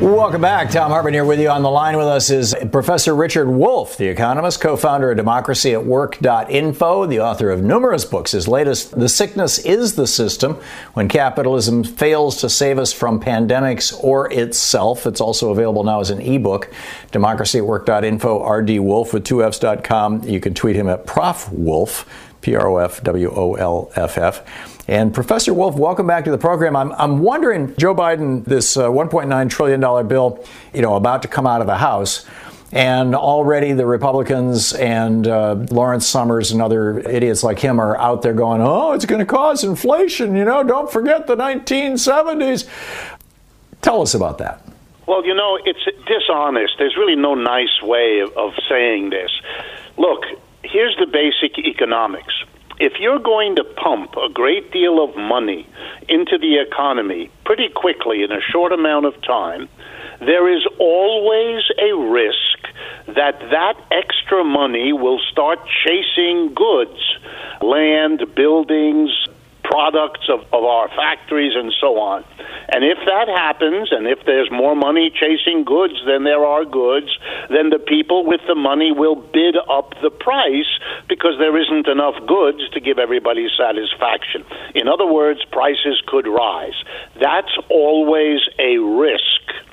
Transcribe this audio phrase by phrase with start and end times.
[0.00, 0.70] Welcome back.
[0.70, 1.48] Tom Hartmann here with you.
[1.48, 5.72] On the line with us is Professor Richard Wolff, the economist, co founder of Democracy
[5.72, 8.30] at Work.info, the author of numerous books.
[8.30, 10.54] His latest, The Sickness is the System
[10.94, 15.04] When Capitalism Fails to Save Us from Pandemics or Itself.
[15.04, 16.72] It's also available now as an ebook.
[17.10, 20.22] Democracy at Work.info, RD Wolff with 2Fs.com.
[20.22, 22.06] You can tweet him at Prof Wolff,
[22.40, 24.77] P R O F W O L F F.
[24.88, 26.74] And Professor Wolff, welcome back to the program.
[26.74, 31.46] I'm, I'm wondering, Joe Biden, this uh, $1.9 trillion bill, you know, about to come
[31.46, 32.24] out of the House.
[32.72, 38.22] And already the Republicans and uh, Lawrence Summers and other idiots like him are out
[38.22, 40.34] there going, oh, it's going to cause inflation.
[40.34, 42.66] You know, don't forget the 1970s.
[43.82, 44.66] Tell us about that.
[45.06, 46.74] Well, you know, it's dishonest.
[46.78, 49.30] There's really no nice way of, of saying this.
[49.98, 50.24] Look,
[50.62, 52.32] here's the basic economics
[52.80, 55.66] if you're going to pump a great deal of money
[56.08, 59.68] into the economy pretty quickly in a short amount of time,
[60.20, 62.68] there is always a risk
[63.06, 67.00] that that extra money will start chasing goods,
[67.62, 69.10] land, buildings,
[69.68, 72.24] products of, of our factories and so on.
[72.72, 77.12] And if that happens, and if there's more money chasing goods than there are goods,
[77.48, 80.68] then the people with the money will bid up the price
[81.08, 84.44] because there isn't enough goods to give everybody satisfaction.
[84.74, 86.76] In other words, prices could rise.
[87.20, 89.68] That's always a risk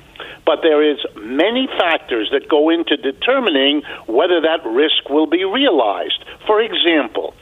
[0.46, 6.24] but there is many factors that go into determining whether that risk will be realized.
[6.46, 7.34] For example,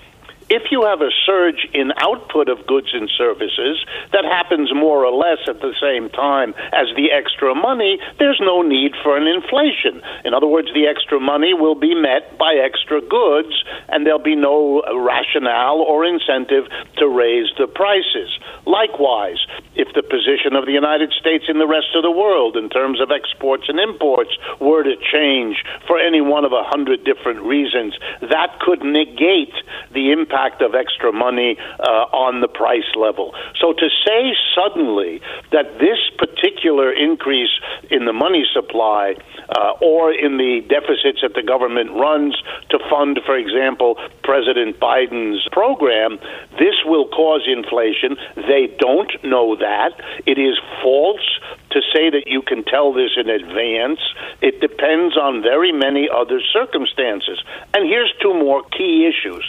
[0.50, 3.81] if you have a surge in output of goods and services
[4.12, 8.60] that happens more or less at the same time as the extra money, there's no
[8.60, 10.03] need for an inflation.
[10.25, 13.56] In other words, the extra money will be met by extra goods,
[13.88, 16.69] and there'll be no rationale or incentive
[16.99, 18.28] to raise the prices.
[18.66, 19.41] Likewise,
[19.75, 23.00] if the position of the United States in the rest of the world in terms
[23.00, 27.97] of exports and imports were to change for any one of a hundred different reasons,
[28.21, 29.55] that could negate
[29.93, 33.34] the impact impact of extra money uh, on the price level.
[33.60, 35.20] So to say suddenly
[35.52, 37.50] that this particular increase
[37.90, 39.14] in the money supply
[39.48, 42.34] uh, or in the deficits that the government runs
[42.70, 46.18] to fund, for example, President Biden's program,
[46.58, 48.16] this will cause inflation.
[48.36, 49.92] They don't know that.
[50.26, 51.38] It is false
[51.70, 54.00] to say that you can tell this in advance.
[54.40, 57.42] It depends on very many other circumstances.
[57.74, 59.44] And here's two more key issues.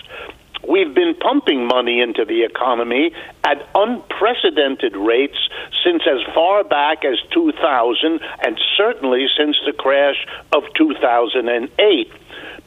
[0.68, 3.12] We've been pumping money into the economy
[3.44, 5.38] at unprecedented rates
[5.84, 12.12] since as far back as 2000 and certainly since the crash of 2008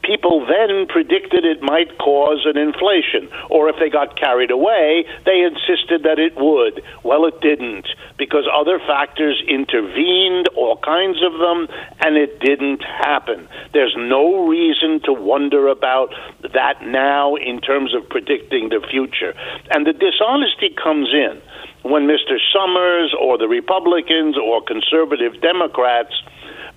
[0.09, 3.29] people then predicted it might cause an inflation.
[3.51, 6.81] Or if they got carried away, they insisted that it would.
[7.03, 7.85] Well, it didn't,
[8.17, 11.67] because other factors intervened, all kinds of them,
[11.99, 13.47] and it didn't happen.
[13.71, 16.09] There's no reason to wonder about
[16.53, 19.35] that now in terms of predicting the future.
[19.69, 21.39] And the dishonesty comes in
[21.83, 22.41] when Mr.
[22.51, 26.15] Summers or the Republicans or conservative Democrats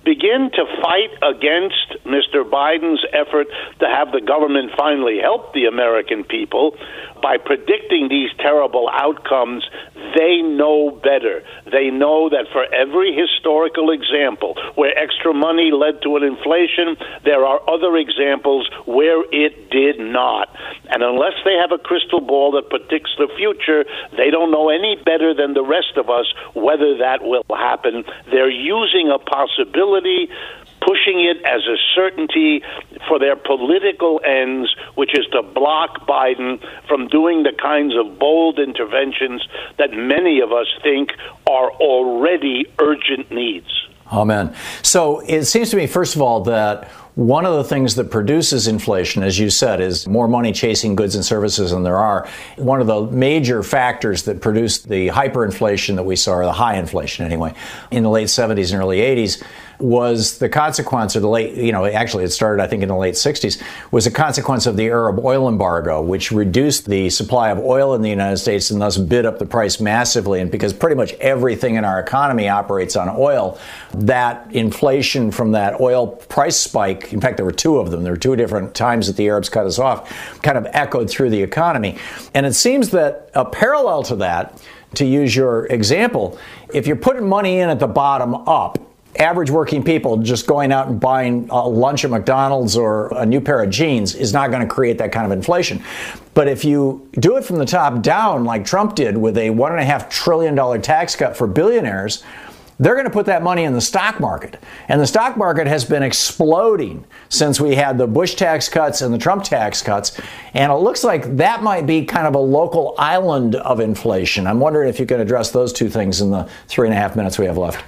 [0.03, 2.43] begin to fight against Mr.
[2.43, 3.47] Biden's effort
[3.79, 6.75] to have the government finally help the American people
[7.23, 9.63] by predicting these terrible outcomes,
[10.13, 11.41] they know better.
[11.71, 17.45] They know that for every historical example where extra money led to an inflation, there
[17.45, 20.51] are other examples where it did not.
[20.91, 23.85] And unless they have a crystal ball that predicts the future,
[24.17, 28.03] they don't know any better than the rest of us whether that will happen.
[28.29, 29.92] They're using a possibility
[30.85, 32.61] pushing it as a certainty
[33.07, 38.59] for their political ends, which is to block Biden from doing the kinds of bold
[38.59, 39.47] interventions
[39.77, 41.11] that many of us think
[41.49, 43.67] are already urgent needs.
[44.11, 44.53] Amen.
[44.83, 48.67] So it seems to me, first of all, that one of the things that produces
[48.67, 52.27] inflation, as you said, is more money chasing goods and services than there are.
[52.57, 56.77] One of the major factors that produced the hyperinflation that we saw, or the high
[56.77, 57.53] inflation anyway,
[57.91, 59.43] in the late 70s and early 80s
[59.83, 62.95] was the consequence of the late, you know, actually it started, I think, in the
[62.95, 67.59] late 60s, was a consequence of the Arab oil embargo, which reduced the supply of
[67.59, 70.39] oil in the United States and thus bid up the price massively.
[70.39, 73.59] And because pretty much everything in our economy operates on oil,
[73.93, 78.13] that inflation from that oil price spike, in fact, there were two of them, there
[78.13, 81.43] were two different times that the Arabs cut us off, kind of echoed through the
[81.43, 81.97] economy.
[82.33, 84.61] And it seems that a parallel to that,
[84.95, 86.39] to use your example,
[86.73, 88.79] if you're putting money in at the bottom up,
[89.17, 93.39] average working people just going out and buying a lunch at McDonald's or a new
[93.39, 95.83] pair of jeans is not going to create that kind of inflation.
[96.33, 100.09] But if you do it from the top down, like Trump did with a $1.5
[100.09, 102.23] trillion tax cut for billionaires,
[102.79, 104.61] they're going to put that money in the stock market.
[104.87, 109.13] And the stock market has been exploding since we had the Bush tax cuts and
[109.13, 110.19] the Trump tax cuts.
[110.53, 114.47] And it looks like that might be kind of a local island of inflation.
[114.47, 117.15] I'm wondering if you can address those two things in the three and a half
[117.15, 117.83] minutes we have left.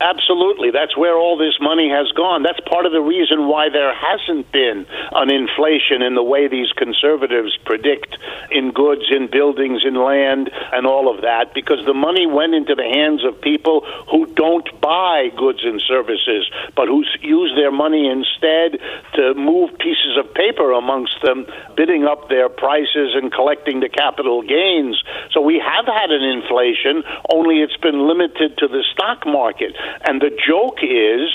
[0.00, 0.70] Absolutely.
[0.70, 2.42] That's where all this money has gone.
[2.42, 6.70] That's part of the reason why there hasn't been an inflation in the way these
[6.76, 8.18] conservatives predict
[8.50, 12.74] in goods, in buildings, in land, and all of that, because the money went into
[12.74, 16.44] the hands of people who don't buy goods and services,
[16.76, 18.78] but who use their money instead
[19.14, 24.42] to move pieces of paper amongst them, bidding up their prices and collecting the capital
[24.42, 25.00] gains.
[25.32, 27.02] So we have had an inflation,
[27.32, 29.74] only it's been limited to the stock market.
[30.06, 31.30] And the joke is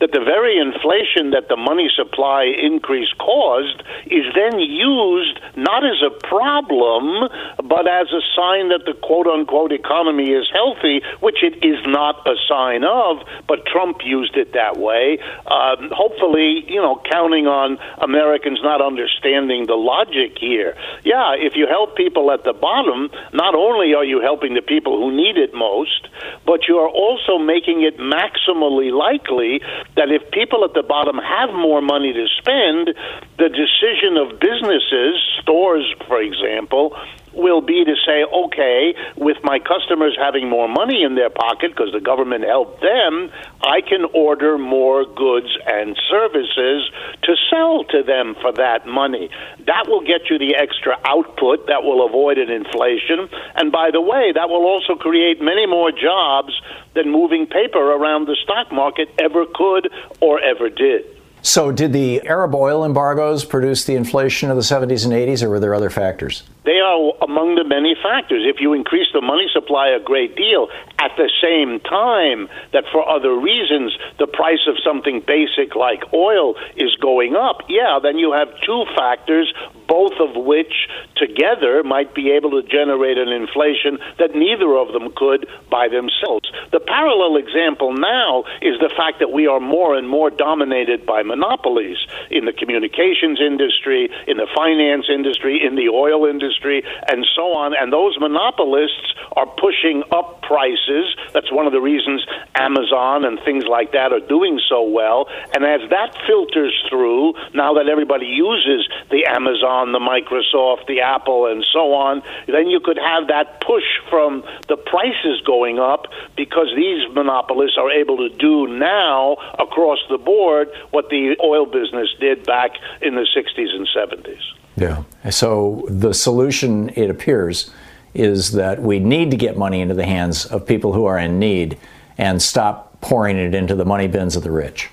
[0.00, 6.00] that the very inflation that the money supply increase caused is then used not as
[6.02, 7.28] a problem,
[7.64, 12.26] but as a sign that the quote unquote economy is healthy, which it is not
[12.26, 15.18] a sign of, but Trump used it that way.
[15.46, 20.76] Um, hopefully, you know, counting on Americans not understanding the logic here.
[21.04, 24.98] Yeah, if you help people at the bottom, not only are you helping the people
[24.98, 26.08] who need it most,
[26.46, 29.60] but you are also making it maximally likely
[29.98, 32.94] that if people at the bottom have more money to spend,
[33.36, 36.96] the decision of businesses, stores, for example,
[37.38, 41.92] will be to say, okay, with my customers having more money in their pocket because
[41.92, 43.30] the government helped them,
[43.62, 46.90] I can order more goods and services
[47.22, 49.30] to sell to them for that money.
[49.66, 53.28] That will get you the extra output that will avoid an inflation.
[53.54, 56.52] And by the way, that will also create many more jobs
[56.94, 59.88] than moving paper around the stock market ever could
[60.20, 61.04] or ever did.
[61.42, 65.50] So, did the Arab oil embargoes produce the inflation of the 70s and 80s, or
[65.50, 66.42] were there other factors?
[66.68, 68.44] They are among the many factors.
[68.44, 70.68] If you increase the money supply a great deal
[71.00, 76.60] at the same time that for other reasons the price of something basic like oil
[76.76, 79.48] is going up, yeah, then you have two factors,
[79.88, 85.08] both of which together might be able to generate an inflation that neither of them
[85.16, 86.52] could by themselves.
[86.68, 91.22] The parallel example now is the fact that we are more and more dominated by
[91.22, 91.96] monopolies
[92.28, 97.54] in the communications industry, in the finance industry, in the oil industry industry, and so
[97.54, 97.74] on.
[97.78, 101.14] And those monopolists are pushing up prices.
[101.32, 102.24] That's one of the reasons
[102.54, 105.28] Amazon and things like that are doing so well.
[105.54, 111.46] And as that filters through, now that everybody uses the Amazon, the Microsoft, the Apple,
[111.46, 116.68] and so on, then you could have that push from the prices going up because
[116.76, 122.44] these monopolists are able to do now across the board what the oil business did
[122.46, 122.72] back
[123.02, 124.57] in the 60s and 70s.
[124.80, 125.02] Yeah.
[125.30, 127.70] So the solution, it appears,
[128.14, 131.38] is that we need to get money into the hands of people who are in
[131.38, 131.78] need
[132.16, 134.90] and stop pouring it into the money bins of the rich.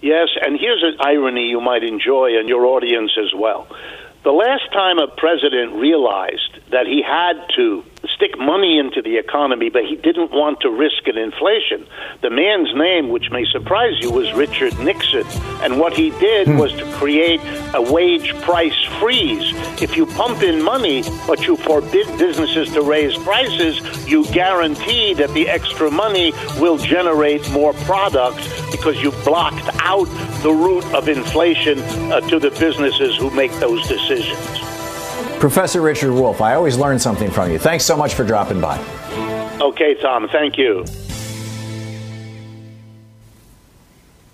[0.00, 3.66] Yes, and here's an irony you might enjoy and your audience as well.
[4.22, 7.84] The last time a president realized that he had to
[8.20, 11.86] stick money into the economy, but he didn't want to risk an inflation.
[12.20, 15.26] The man's name, which may surprise you, was Richard Nixon.
[15.62, 16.58] And what he did hmm.
[16.58, 17.40] was to create
[17.74, 19.54] a wage price freeze.
[19.80, 25.30] If you pump in money, but you forbid businesses to raise prices, you guarantee that
[25.30, 28.36] the extra money will generate more product
[28.70, 30.08] because you blocked out
[30.42, 31.78] the root of inflation
[32.12, 34.69] uh, to the businesses who make those decisions.
[35.40, 37.58] Professor Richard Wolff, I always learn something from you.
[37.58, 38.78] Thanks so much for dropping by.
[39.58, 40.28] Okay, Tom.
[40.28, 40.84] Thank you.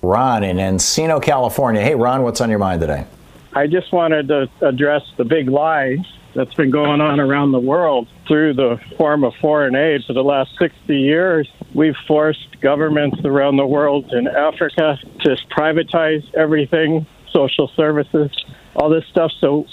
[0.03, 1.81] Ron in Encino, California.
[1.81, 3.07] Hey, Ron, what's on your mind today?
[3.55, 5.99] I just wanted to address the big lie
[6.35, 10.25] that's been going on around the world through the form of foreign aid for the
[10.25, 11.49] last 60 years.
[11.73, 18.31] We've forced governments around the world in Africa to privatize everything, social services,
[18.75, 19.31] all this stuff.
[19.41, 19.67] So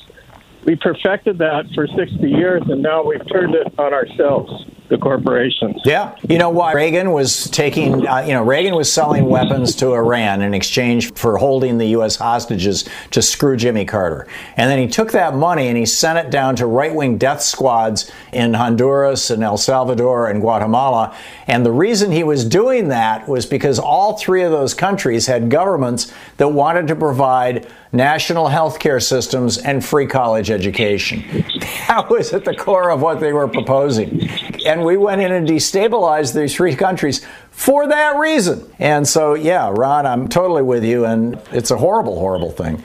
[0.66, 5.82] we perfected that for 60 years, and now we've turned it on ourselves the corporations.
[5.86, 6.16] Yeah.
[6.30, 10.42] You know why Reagan was taking, uh, you know, Reagan was selling weapons to Iran
[10.42, 12.18] in exchange for holding the U.S.
[12.18, 14.28] hostages to screw Jimmy Carter.
[14.56, 17.42] And then he took that money and he sent it down to right wing death
[17.42, 21.16] squads in Honduras and El Salvador and Guatemala.
[21.48, 25.50] And the reason he was doing that was because all three of those countries had
[25.50, 31.24] governments that wanted to provide national health care systems and free college education.
[31.88, 34.28] That was at the core of what they were proposing.
[34.66, 38.74] And we went in and destabilized these three countries for that reason.
[38.80, 41.06] And so, yeah, Ron, I'm totally with you.
[41.06, 42.82] And it's a horrible, horrible thing.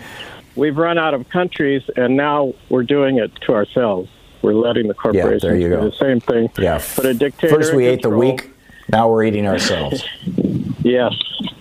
[0.56, 4.10] We've run out of countries, and now we're doing it to ourselves.
[4.42, 5.88] We're letting the corporations yeah, there you go.
[5.88, 6.50] the same thing.
[6.58, 6.82] Yeah.
[6.96, 7.54] But a dictator.
[7.54, 8.50] First, we ate the weak.
[8.90, 10.04] Now we're eating ourselves.
[10.88, 11.14] yes.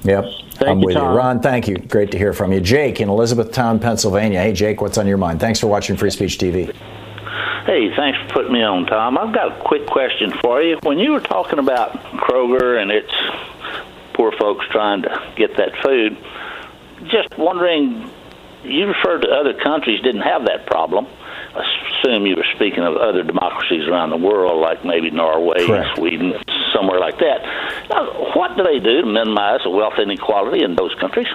[0.04, 0.26] Yep.
[0.54, 1.12] Thank I'm you, with Tom.
[1.12, 1.18] you.
[1.18, 1.78] Ron, thank you.
[1.78, 2.60] Great to hear from you.
[2.60, 4.42] Jake in Elizabethtown, Pennsylvania.
[4.42, 5.40] Hey, Jake, what's on your mind?
[5.40, 6.74] Thanks for watching Free Speech TV.
[7.66, 9.18] Hey, thanks for putting me on, Tom.
[9.18, 10.80] I've got a quick question for you.
[10.84, 13.12] When you were talking about Kroger and its
[14.14, 16.18] poor folks trying to get that food,
[17.08, 18.10] just wondering,
[18.64, 21.08] you referred to other countries didn't have that problem.
[21.56, 21.64] I
[22.00, 25.98] assume you were speaking of other democracies around the world, like maybe Norway, Correct.
[25.98, 26.34] Sweden,
[26.78, 27.42] somewhere like that.
[27.90, 28.06] Now,
[28.38, 31.28] what do they do to minimize the wealth inequality in those countries?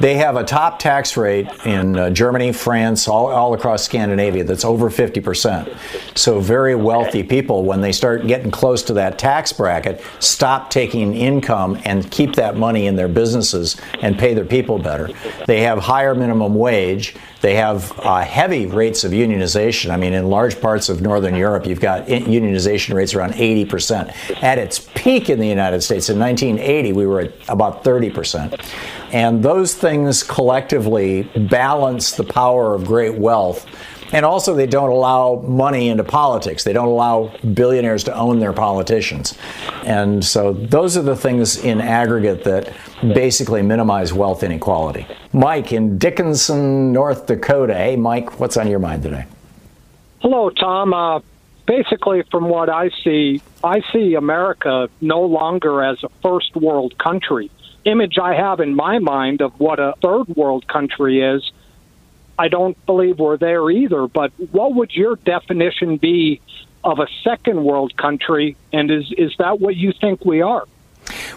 [0.00, 4.64] They have a top tax rate in uh, Germany, France, all, all across Scandinavia that's
[4.64, 5.76] over 50%.
[6.16, 11.14] So, very wealthy people, when they start getting close to that tax bracket, stop taking
[11.14, 15.10] income and keep that money in their businesses and pay their people better.
[15.46, 17.14] They have higher minimum wage.
[17.42, 19.90] They have uh, heavy rates of unionization.
[19.90, 24.42] I mean, in large parts of Northern Europe, you've got unionization rates around 80%.
[24.42, 28.60] At its peak in the United States in 1980, we were at about 30%.
[29.12, 29.91] And those things
[30.22, 33.66] collectively balance the power of great wealth.
[34.12, 36.64] And also, they don't allow money into politics.
[36.64, 39.38] They don't allow billionaires to own their politicians.
[39.84, 45.06] And so, those are the things in aggregate that basically minimize wealth inequality.
[45.32, 47.74] Mike in Dickinson, North Dakota.
[47.74, 49.24] Hey, Mike, what's on your mind today?
[50.20, 50.92] Hello, Tom.
[50.92, 51.20] Uh,
[51.66, 57.50] basically, from what I see, I see America no longer as a first world country
[57.84, 61.50] image I have in my mind of what a third world country is,
[62.38, 64.06] I don't believe we're there either.
[64.06, 66.40] But what would your definition be
[66.82, 68.56] of a second world country?
[68.72, 70.66] And is, is that what you think we are?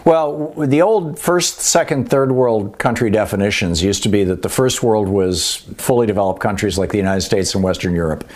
[0.04, 4.82] Well, the old first, second, third world country definitions used to be that the first
[4.82, 8.28] world was fully developed countries like the United States and Western Europe.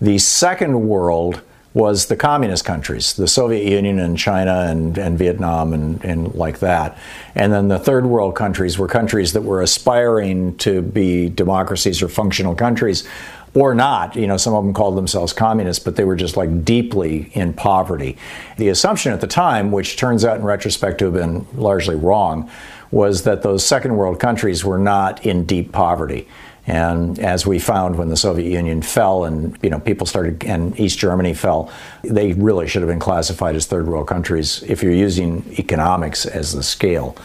[0.00, 1.42] The second world
[1.74, 6.60] was the communist countries, the Soviet Union and China and, and Vietnam and, and like
[6.60, 6.96] that.
[7.34, 12.08] And then the third world countries were countries that were aspiring to be democracies or
[12.08, 13.06] functional countries
[13.54, 14.16] or not.
[14.16, 17.52] You know, some of them called themselves communists, but they were just like deeply in
[17.52, 18.16] poverty.
[18.56, 22.50] The assumption at the time, which turns out in retrospect to have been largely wrong,
[22.90, 26.26] was that those second world countries were not in deep poverty.
[26.68, 30.78] And as we found when the Soviet Union fell and you know people started and
[30.78, 31.72] East Germany fell,
[32.02, 36.52] they really should have been classified as third world countries if you're using economics as
[36.52, 37.16] the scale.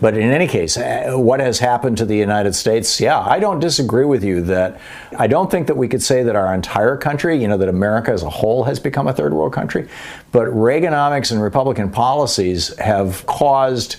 [0.00, 3.00] But in any case, uh, what has happened to the United States?
[3.00, 4.78] Yeah, I don't disagree with you that
[5.18, 8.12] I don't think that we could say that our entire country, you know, that America
[8.12, 9.88] as a whole has become a third world country.
[10.32, 13.96] But Reaganomics and Republican policies have caused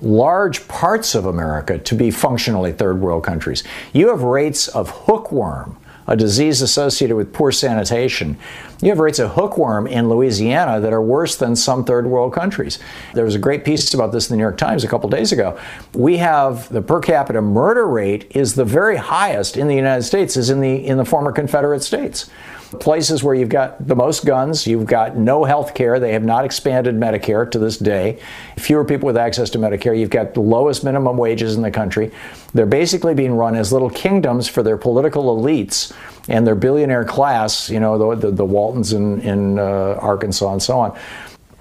[0.00, 3.64] large parts of America to be functionally third world countries.
[3.92, 5.76] You have rates of hookworm,
[6.06, 8.38] a disease associated with poor sanitation.
[8.80, 12.78] You have rates of hookworm in Louisiana that are worse than some third world countries.
[13.12, 15.32] There was a great piece about this in the New York Times a couple days
[15.32, 15.58] ago.
[15.94, 20.36] We have the per capita murder rate is the very highest in the United States
[20.36, 22.30] is in the in the former Confederate states.
[22.80, 25.98] Places where you've got the most guns, you've got no health care.
[25.98, 28.20] They have not expanded Medicare to this day.
[28.58, 29.98] Fewer people with access to Medicare.
[29.98, 32.10] You've got the lowest minimum wages in the country.
[32.52, 35.94] They're basically being run as little kingdoms for their political elites
[36.28, 40.62] and their billionaire class, you know, the, the, the Waltons in, in uh, Arkansas and
[40.62, 40.98] so on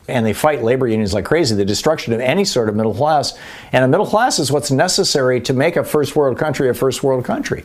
[0.07, 3.37] and they fight labor unions like crazy, the destruction of any sort of middle class.
[3.71, 7.03] And a middle class is what's necessary to make a first world country a first
[7.03, 7.63] world country.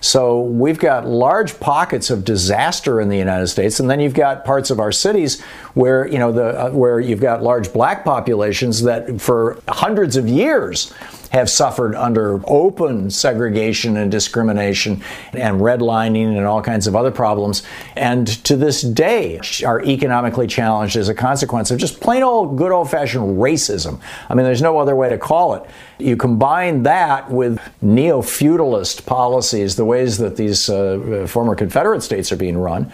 [0.00, 4.44] So we've got large pockets of disaster in the United States, and then you've got
[4.44, 5.40] parts of our cities
[5.74, 10.28] where you know the uh, where you've got large black populations that for hundreds of
[10.28, 10.92] years
[11.32, 17.62] have suffered under open segregation and discrimination and redlining and all kinds of other problems,
[17.96, 22.70] and to this day are economically challenged as a consequence of just plain old good
[22.70, 23.98] old fashioned racism.
[24.28, 25.68] I mean, there's no other way to call it.
[25.98, 32.30] You combine that with neo feudalist policies, the ways that these uh, former Confederate states
[32.30, 32.92] are being run.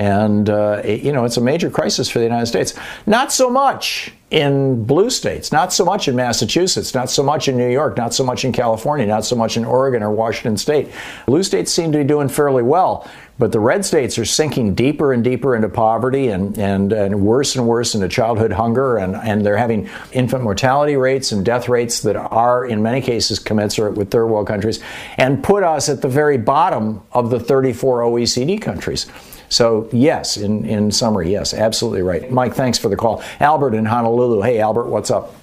[0.00, 2.72] And, uh, you know, it's a major crisis for the United States.
[3.04, 7.58] Not so much in blue states, not so much in Massachusetts, not so much in
[7.58, 10.88] New York, not so much in California, not so much in Oregon or Washington state.
[11.26, 13.06] Blue states seem to be doing fairly well.
[13.38, 17.56] But the red states are sinking deeper and deeper into poverty and, and, and worse
[17.56, 22.00] and worse into childhood hunger, and, and they're having infant mortality rates and death rates
[22.00, 24.80] that are, in many cases, commensurate with third world countries,
[25.16, 29.06] and put us at the very bottom of the 34 OECD countries.
[29.50, 32.30] So, yes, in, in summary, yes, absolutely right.
[32.30, 33.22] Mike, thanks for the call.
[33.40, 34.42] Albert in Honolulu.
[34.42, 35.34] Hey, Albert, what's up?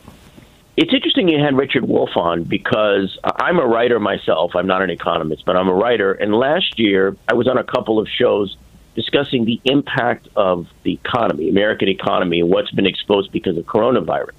[0.77, 4.55] It's interesting you had Richard Wolff on because I'm a writer myself.
[4.55, 6.13] I'm not an economist, but I'm a writer.
[6.13, 8.55] And last year, I was on a couple of shows
[8.95, 14.31] discussing the impact of the economy, American economy, and what's been exposed because of coronavirus.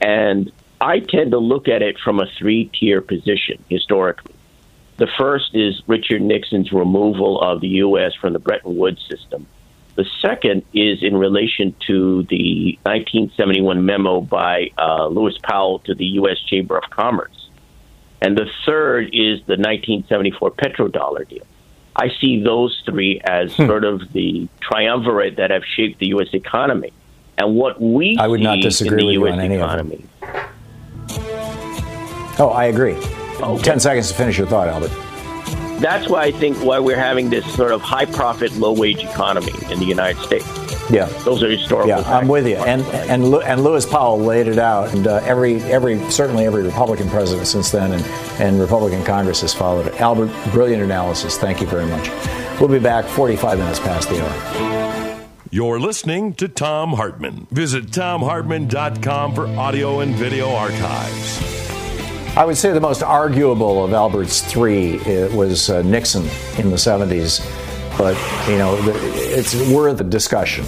[0.00, 4.34] And I tend to look at it from a three tier position historically.
[4.98, 8.14] The first is Richard Nixon's removal of the U.S.
[8.14, 9.46] from the Bretton Woods system.
[9.94, 16.04] The second is in relation to the 1971 memo by uh, Lewis Powell to the
[16.04, 16.38] U.S.
[16.46, 17.50] Chamber of Commerce.
[18.22, 21.44] And the third is the 1974 petrodollar deal.
[21.94, 23.66] I see those three as hmm.
[23.66, 26.28] sort of the triumvirate that have shaped the U.S.
[26.32, 26.92] economy.
[27.36, 30.50] And what we I would not disagree with US you on any economy, of them.
[32.38, 32.96] Oh, I agree.
[33.42, 33.62] Okay.
[33.62, 34.90] 10 seconds to finish your thought, Albert.
[35.80, 39.52] That's why I think why we're having this sort of high profit, low wage economy
[39.68, 40.46] in the United States.
[40.90, 41.88] Yeah, those are historical.
[41.88, 42.56] Yeah, I'm with you.
[42.56, 47.08] And and and Lewis Powell laid it out, and uh, every every certainly every Republican
[47.08, 48.04] president since then, and
[48.40, 50.00] and Republican Congress has followed it.
[50.00, 51.36] Albert, brilliant analysis.
[51.36, 52.10] Thank you very much.
[52.60, 55.26] We'll be back 45 minutes past the hour.
[55.50, 57.46] You're listening to Tom Hartmann.
[57.50, 61.61] Visit tomhartman.com for audio and video archives.
[62.34, 64.96] I would say the most arguable of Albert's three
[65.36, 66.22] was uh, Nixon
[66.56, 67.46] in the 70s,
[67.98, 68.16] but
[68.48, 70.64] you know it's worth a discussion.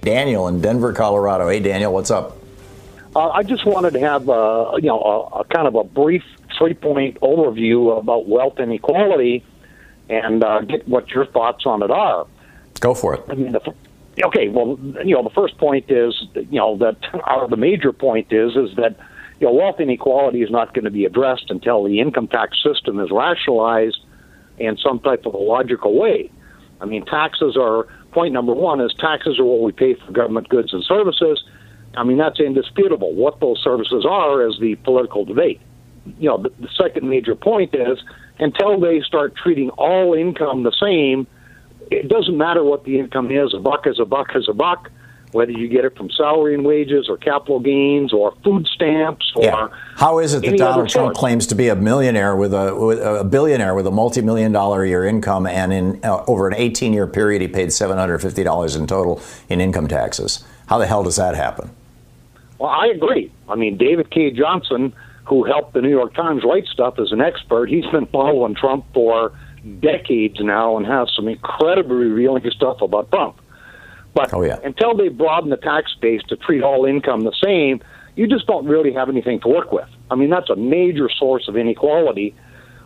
[0.00, 1.50] Daniel in Denver, Colorado.
[1.50, 2.38] Hey, Daniel, what's up?
[3.14, 6.24] Uh, I just wanted to have a, you know a, a kind of a brief
[6.56, 9.44] three-point overview about wealth inequality,
[10.08, 12.26] and uh, get what your thoughts on it are.
[12.80, 13.24] Go for it.
[13.28, 13.74] I mean, the,
[14.24, 18.32] okay, well, you know, the first point is, you know, that or the major point
[18.32, 18.96] is, is that
[19.40, 22.98] you know, wealth inequality is not going to be addressed until the income tax system
[23.00, 23.98] is rationalized
[24.58, 26.30] in some type of a logical way.
[26.80, 30.48] I mean, taxes are point number one is taxes are what we pay for government
[30.48, 31.42] goods and services.
[31.96, 33.12] I mean, that's indisputable.
[33.14, 35.60] What those services are is the political debate.
[36.18, 37.98] You know, the, the second major point is
[38.38, 41.26] until they start treating all income the same
[41.90, 43.54] it doesn't matter what the income is.
[43.54, 44.90] A buck is a buck is a buck,
[45.32, 49.44] whether you get it from salary and wages or capital gains or food stamps or.
[49.44, 49.68] Yeah.
[49.96, 53.24] How is it that Donald Trump claims to be a millionaire with a, with a
[53.24, 57.42] billionaire with a multi-million dollar a year income, and in uh, over an 18-year period,
[57.42, 60.44] he paid $750 in total in income taxes?
[60.66, 61.70] How the hell does that happen?
[62.58, 63.32] Well, I agree.
[63.48, 64.92] I mean, David Cay Johnston,
[65.24, 68.84] who helped the New York Times write stuff as an expert, he's been following Trump
[68.92, 69.32] for
[69.80, 73.40] decades now and has some incredibly revealing stuff about Trump.
[74.14, 74.58] But oh, yeah.
[74.64, 77.80] until they broaden the tax base to treat all income the same,
[78.16, 79.88] you just don't really have anything to work with.
[80.10, 82.34] I mean, that's a major source of inequality.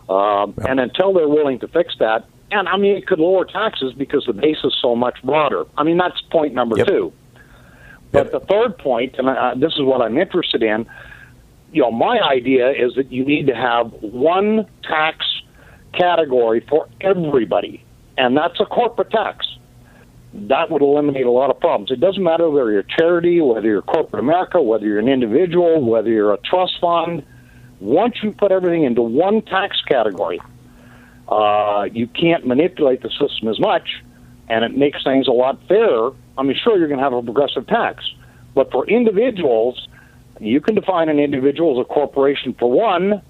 [0.09, 0.67] Um, yeah.
[0.69, 4.25] And until they're willing to fix that, and I mean, it could lower taxes because
[4.25, 5.65] the base is so much broader.
[5.77, 6.87] I mean, that's point number yep.
[6.87, 7.13] two.
[8.11, 8.31] But yep.
[8.31, 10.85] the third point, and uh, this is what I'm interested in,
[11.71, 15.25] you know, my idea is that you need to have one tax
[15.93, 17.83] category for everybody,
[18.17, 19.45] and that's a corporate tax.
[20.33, 21.91] That would eliminate a lot of problems.
[21.91, 25.81] It doesn't matter whether you're a charity, whether you're corporate America, whether you're an individual,
[25.81, 27.23] whether you're a trust fund.
[27.79, 30.41] Once you put everything into one tax category,
[31.27, 34.03] uh, you can't manipulate the system as much,
[34.49, 36.13] and it makes things a lot fairer.
[36.37, 38.03] I mean, sure, you're going to have a progressive tax,
[38.55, 39.87] but for individuals,
[40.39, 43.21] you can define an individual as a corporation for one,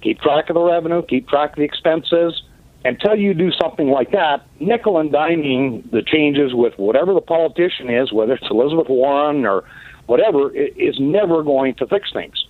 [0.00, 2.42] keep track of the revenue, keep track of the expenses.
[2.84, 7.90] Until you do something like that, nickel and diming the changes with whatever the politician
[7.90, 9.64] is, whether it's Elizabeth Warren or
[10.06, 12.46] whatever, is never going to fix things.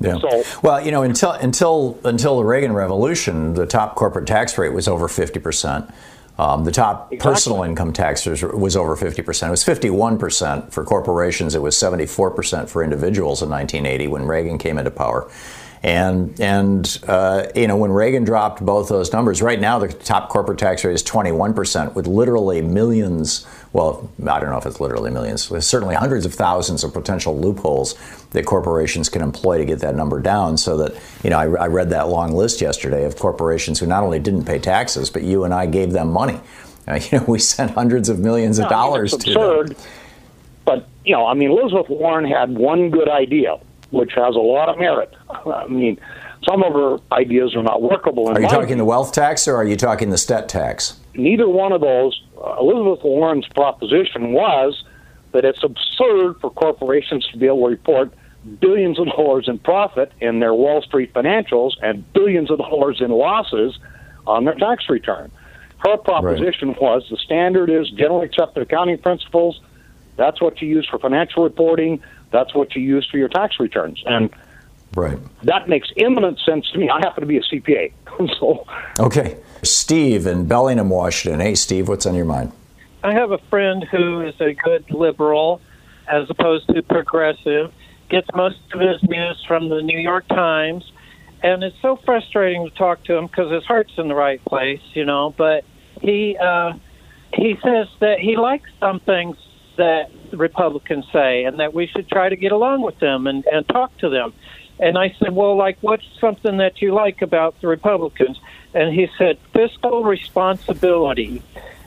[0.00, 0.18] Yeah.
[0.18, 4.72] So, well, you know, until until until the Reagan Revolution, the top corporate tax rate
[4.72, 5.88] was over fifty percent.
[6.38, 7.30] Um, the top exactly.
[7.30, 8.42] personal income tax was
[8.74, 9.46] over 50%.
[9.46, 11.54] It was 51% for corporations.
[11.54, 15.30] It was 74% for individuals in 1980 when Reagan came into power.
[15.84, 20.28] And and uh, you know when Reagan dropped both those numbers, right now the top
[20.28, 23.44] corporate tax rate is 21 percent, with literally millions.
[23.72, 25.48] Well, I don't know if it's literally millions.
[25.48, 27.94] There's certainly hundreds of thousands of potential loopholes
[28.30, 30.56] that corporations can employ to get that number down.
[30.56, 34.04] So that you know, I, I read that long list yesterday of corporations who not
[34.04, 36.38] only didn't pay taxes, but you and I gave them money.
[36.86, 39.76] Uh, you know, we sent hundreds of millions of dollars to absurd, them.
[40.64, 43.58] But you know, I mean, Elizabeth Warren had one good idea
[43.92, 45.14] which has a lot of merit.
[45.46, 46.00] I mean,
[46.48, 48.28] some of her ideas are not workable.
[48.28, 48.76] are you talking view.
[48.76, 50.98] the wealth tax or are you talking the estate tax?
[51.14, 52.20] Neither one of those.
[52.36, 54.82] Uh, Elizabeth Warren's proposition was
[55.32, 58.12] that it's absurd for corporations to be able to report
[58.60, 63.10] billions of dollars in profit in their Wall Street financials and billions of dollars in
[63.10, 63.78] losses
[64.26, 65.30] on their tax return.
[65.78, 66.80] Her proposition right.
[66.80, 69.60] was the standard is generally accepted accounting principles.
[70.16, 72.02] That's what you use for financial reporting.
[72.32, 74.02] That's what you use for your tax returns.
[74.06, 74.30] And
[74.94, 75.18] right.
[75.44, 76.90] that makes eminent sense to me.
[76.90, 77.92] I happen to be a CPA.
[78.40, 78.66] so
[78.98, 79.38] Okay.
[79.62, 81.40] Steve in Bellingham, Washington.
[81.40, 82.52] Hey, Steve, what's on your mind?
[83.04, 85.60] I have a friend who is a good liberal
[86.08, 87.72] as opposed to progressive,
[88.10, 90.84] gets most of his news from the New York Times,
[91.42, 94.80] and it's so frustrating to talk to him because his heart's in the right place,
[94.94, 95.64] you know, but
[96.00, 96.72] he uh,
[97.34, 99.36] he says that he likes some things
[99.76, 103.66] that Republicans say and that we should try to get along with them and, and
[103.68, 104.32] talk to them.
[104.78, 108.40] And I said, well, like, what's something that you like about the Republicans?
[108.74, 111.42] And he said, fiscal responsibility.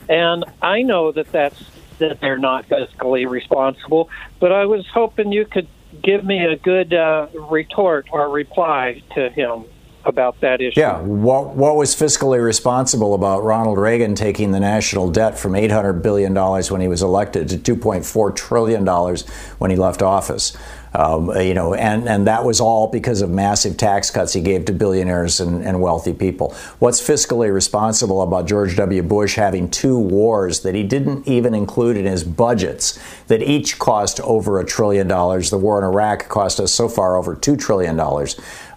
[0.08, 1.62] And I know that that's
[1.98, 5.66] that they're not fiscally responsible, but I was hoping you could
[6.02, 9.64] give me a good uh, retort or reply to him
[10.06, 10.80] about that issue.
[10.80, 16.02] Yeah, what, what was fiscally responsible about Ronald Reagan taking the national debt from $800
[16.02, 18.86] billion when he was elected to $2.4 trillion
[19.58, 20.56] when he left office?
[20.96, 24.64] Um, you know, and, and that was all because of massive tax cuts he gave
[24.64, 26.54] to billionaires and, and wealthy people.
[26.78, 29.02] What's fiscally responsible about George W.
[29.02, 34.20] Bush having two wars that he didn't even include in his budgets that each cost
[34.20, 35.50] over a trillion dollars?
[35.50, 38.00] The war in Iraq cost us so far over $2 trillion.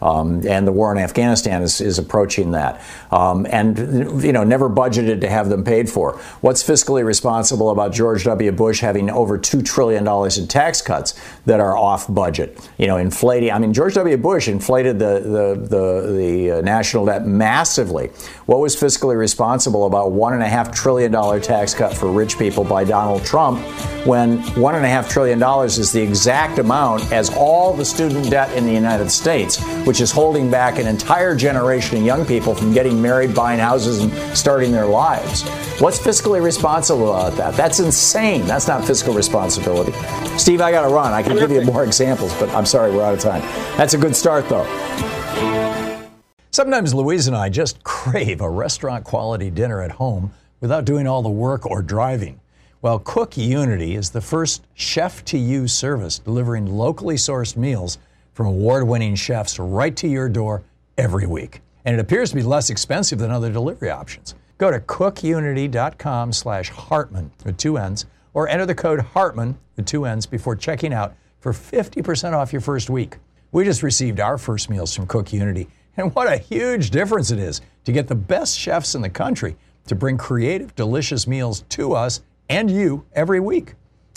[0.02, 2.82] Um, and the war in Afghanistan is, is approaching that.
[3.12, 6.18] Um, and, you know, never budgeted to have them paid for.
[6.42, 8.52] What's fiscally responsible about George W.
[8.52, 12.58] Bush having over $2 trillion in tax cuts that are off budget?
[12.78, 13.52] You know, inflating.
[13.52, 14.18] I mean, George W.
[14.18, 18.08] Bush inflated the, the, the, the uh, national debt massively.
[18.46, 23.60] What was fiscally responsible about $1.5 trillion tax cut for rich people by Donald Trump
[24.06, 29.10] when $1.5 trillion is the exact amount as all the student debt in the United
[29.10, 29.60] States?
[29.86, 34.00] which is holding back an entire generation of young people from getting married, buying houses,
[34.00, 35.44] and starting their lives.
[35.80, 37.56] What's fiscally responsible about that?
[37.56, 38.46] That's insane.
[38.46, 39.94] That's not fiscal responsibility.
[40.38, 41.14] Steve, I got to run.
[41.14, 43.42] I can give you more examples, but I'm sorry, we're out of time.
[43.76, 44.66] That's a good start, though.
[46.52, 51.24] Sometimes Louise and I just crave a restaurant quality dinner at home without doing all
[51.24, 52.40] the work or driving.
[52.84, 57.98] Well, Cook Unity is the first chef to you service delivering locally sourced meals
[58.34, 60.62] from award winning chefs right to your door
[60.98, 61.62] every week.
[61.86, 64.36] And it appears to be less expensive than other delivery options.
[64.60, 70.06] Go to cookunity.com slash Hartmann with two N's or enter the code Hartmann with two
[70.06, 73.18] N's before checking out for 50% off your first week.
[73.52, 77.40] We just received our first meals from Cook Unity, and what a huge difference it
[77.40, 79.56] is to get the best chefs in the country
[79.88, 83.74] to bring creative, delicious meals to us and you every week.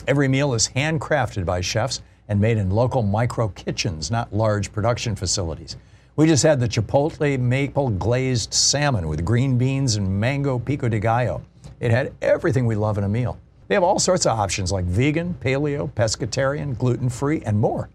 [0.07, 5.15] Every meal is handcrafted by chefs and made in local micro kitchens, not large production
[5.15, 5.77] facilities.
[6.15, 10.99] We just had the Chipotle maple glazed salmon with green beans and mango pico de
[10.99, 11.41] gallo.
[11.79, 13.37] It had everything we love in a meal.
[13.67, 17.89] They have all sorts of options like vegan, paleo, pescatarian, gluten free, and more.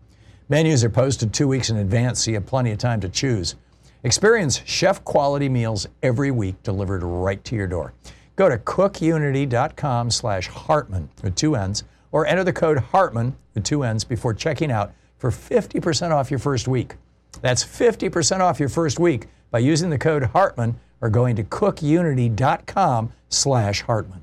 [0.48, 3.54] Menus are posted two weeks in advance, so you have plenty of time to choose.
[4.02, 7.92] Experience chef quality meals every week delivered right to your door.
[8.37, 13.83] Go to cookunity.com slash Hartmann with two N's or enter the code Hartmann with two
[13.83, 16.94] N's before checking out for 50% off your first week.
[17.42, 23.12] That's 50% off your first week by using the code Hartmann or going to cookunity.com
[23.28, 24.22] slash Hartmann.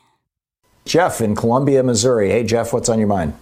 [0.91, 2.29] Jeff in Columbia, Missouri.
[2.29, 3.33] Hey, Jeff, what's on your mind?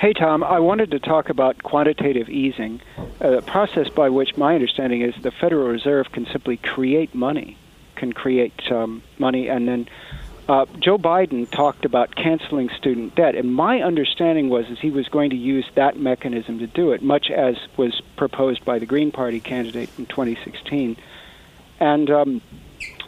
[0.00, 0.42] Hey, Tom.
[0.42, 2.80] I wanted to talk about quantitative easing,
[3.20, 7.58] a process by which my understanding is the Federal Reserve can simply create money,
[7.96, 9.86] can create um, money, and then
[10.48, 15.08] uh, Joe Biden talked about canceling student debt, and my understanding was is he was
[15.08, 19.12] going to use that mechanism to do it, much as was proposed by the Green
[19.12, 20.96] Party candidate in 2016.
[21.80, 22.40] And um,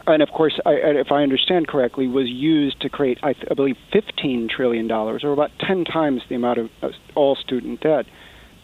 [0.09, 3.77] and of course, I, if I understand correctly, was used to create, I, I believe,
[3.93, 8.07] $15 trillion, or about 10 times the amount of uh, all student debt,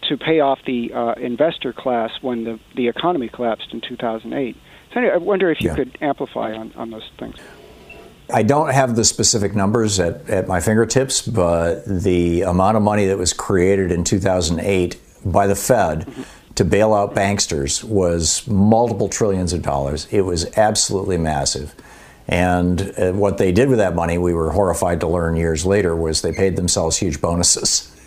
[0.08, 4.56] to pay off the uh, investor class when the, the economy collapsed in 2008.
[4.92, 5.76] So anyway, I wonder if you yeah.
[5.76, 7.36] could amplify on, on those things.
[8.32, 13.06] I don't have the specific numbers at, at my fingertips, but the amount of money
[13.06, 16.22] that was created in 2008 by the Fed mm-hmm
[16.54, 20.06] to bail out banksters was multiple trillions of dollars.
[20.10, 21.74] It was absolutely massive.
[22.26, 25.94] And uh, what they did with that money, we were horrified to learn years later,
[25.94, 27.90] was they paid themselves huge bonuses,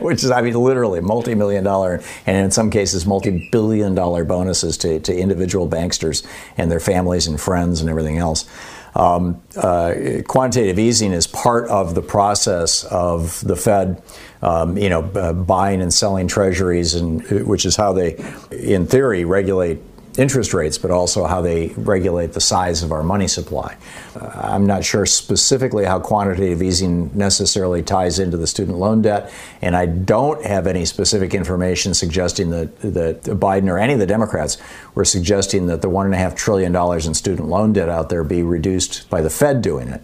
[0.00, 4.24] which is, I mean, literally multi million dollar, and in some cases, multi billion dollar
[4.24, 8.46] bonuses to, to individual banksters and their families and friends and everything else.
[8.96, 9.94] Um, uh,
[10.26, 14.02] quantitative easing is part of the process of the Fed
[14.46, 18.16] um, you know, uh, buying and selling treasuries, and which is how they,
[18.52, 19.80] in theory, regulate
[20.16, 23.76] interest rates, but also how they regulate the size of our money supply.
[24.14, 29.32] Uh, I'm not sure specifically how quantitative easing necessarily ties into the student loan debt,
[29.60, 34.06] and I don't have any specific information suggesting that, that Biden or any of the
[34.06, 34.58] Democrats
[34.94, 39.20] were suggesting that the $1.5 trillion in student loan debt out there be reduced by
[39.20, 40.02] the Fed doing it.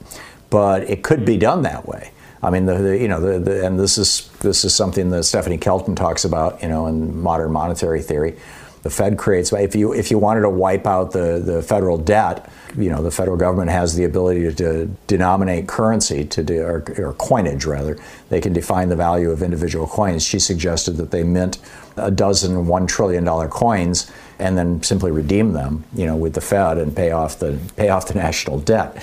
[0.51, 2.11] But it could be done that way.
[2.43, 5.25] I mean, the, the you know, the, the, and this is this is something that
[5.25, 8.37] Stephanie Kelton talks about, you know, in modern monetary theory.
[8.83, 12.51] The Fed creates if you if you wanted to wipe out the, the federal debt,
[12.77, 17.13] you know, the federal government has the ability to, denominate currency to do, or, or
[17.15, 17.97] coinage rather.
[18.29, 20.25] They can define the value of individual coins.
[20.25, 21.59] She suggested that they mint
[21.97, 26.41] a dozen one trillion dollar coins and then simply redeem them, you know, with the
[26.41, 29.01] Fed and pay off the pay off the national debt.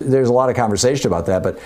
[0.00, 1.60] There's a lot of conversation about that, but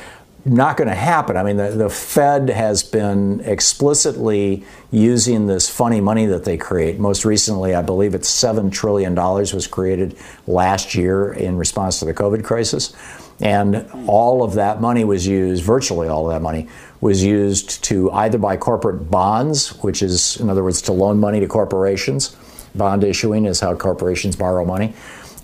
[0.44, 1.36] not going to happen.
[1.36, 6.98] I mean, the, the Fed has been explicitly using this funny money that they create.
[6.98, 12.12] Most recently, I believe it's $7 trillion was created last year in response to the
[12.12, 12.94] COVID crisis.
[13.40, 16.68] And all of that money was used, virtually all of that money,
[17.00, 21.40] was used to either buy corporate bonds, which is, in other words, to loan money
[21.40, 22.36] to corporations.
[22.74, 24.94] Bond issuing is how corporations borrow money,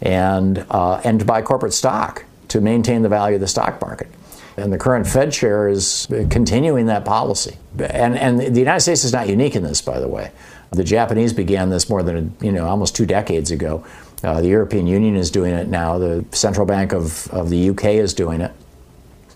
[0.02, 4.08] and, uh, and to buy corporate stock to maintain the value of the stock market.
[4.60, 7.56] And the current Fed chair is continuing that policy.
[7.78, 10.32] And, and the United States is not unique in this, by the way.
[10.70, 13.84] The Japanese began this more than, you know, almost two decades ago.
[14.22, 15.98] Uh, the European Union is doing it now.
[15.98, 18.52] The Central Bank of, of the UK is doing it.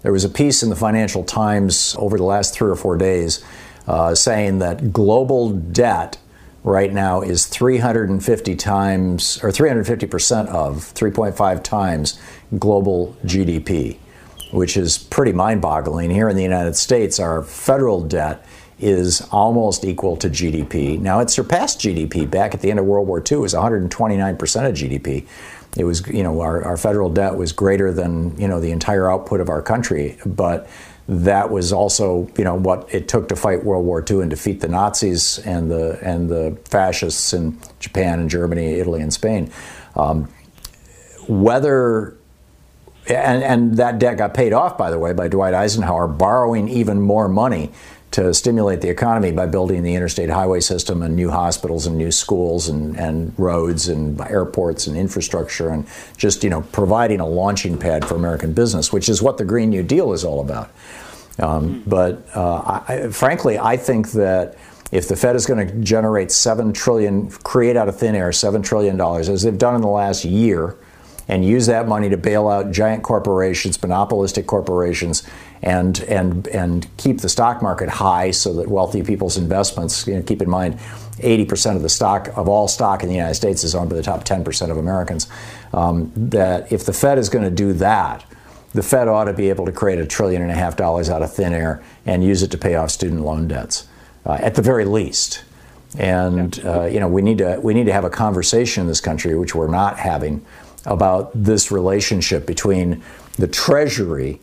[0.03, 3.43] There was a piece in the Financial Times over the last three or four days
[3.89, 6.19] uh, saying that global debt
[6.63, 12.21] right now is 350 times, or 350% of, 3.5 times
[12.59, 13.99] global GDP
[14.55, 16.11] which is pretty mind boggling.
[16.11, 18.47] Here in the United States, our federal debt
[18.79, 20.99] is almost equal to GDP.
[20.99, 24.41] Now, it surpassed GDP back at the end of World War II, it was 129%
[24.69, 25.27] of GDP.
[25.77, 29.11] It was, you know, our, our federal debt was greater than, you know, the entire
[29.11, 30.19] output of our country.
[30.25, 30.69] But
[31.09, 34.61] that was also, you know, what it took to fight World War II and defeat
[34.61, 39.53] the Nazis and the and the fascists in Japan and Germany, Italy and Spain.
[39.97, 40.33] Um,
[41.27, 42.17] whether
[43.07, 47.01] and, and that debt got paid off, by the way, by Dwight Eisenhower borrowing even
[47.01, 47.71] more money
[48.15, 52.13] to stimulate the economy by building the interstate highway system and new hospitals and new
[52.13, 55.85] schools and, and roads and airports and infrastructure and
[56.17, 59.69] just you know providing a launching pad for American business, which is what the Green
[59.69, 60.71] New Deal is all about.
[61.41, 64.57] Um, but uh, I, frankly, I think that
[64.93, 68.63] if the Fed is going to generate seven trillion, create out of thin air seven
[68.63, 70.77] trillion dollars, as they've done in the last year,
[71.29, 75.23] and use that money to bail out giant corporations, monopolistic corporations,
[75.63, 80.07] and and and keep the stock market high so that wealthy people's investments.
[80.07, 80.79] You know, keep in mind,
[81.19, 84.03] 80% of the stock of all stock in the United States is owned by the
[84.03, 85.29] top 10% of Americans.
[85.73, 88.25] Um, that if the Fed is going to do that,
[88.73, 91.23] the Fed ought to be able to create a trillion and a half dollars out
[91.23, 93.87] of thin air and use it to pay off student loan debts,
[94.27, 95.45] uh, at the very least.
[95.97, 99.01] And uh, you know, we need to we need to have a conversation in this
[99.01, 100.45] country, which we're not having,
[100.87, 103.03] about this relationship between
[103.37, 104.41] the Treasury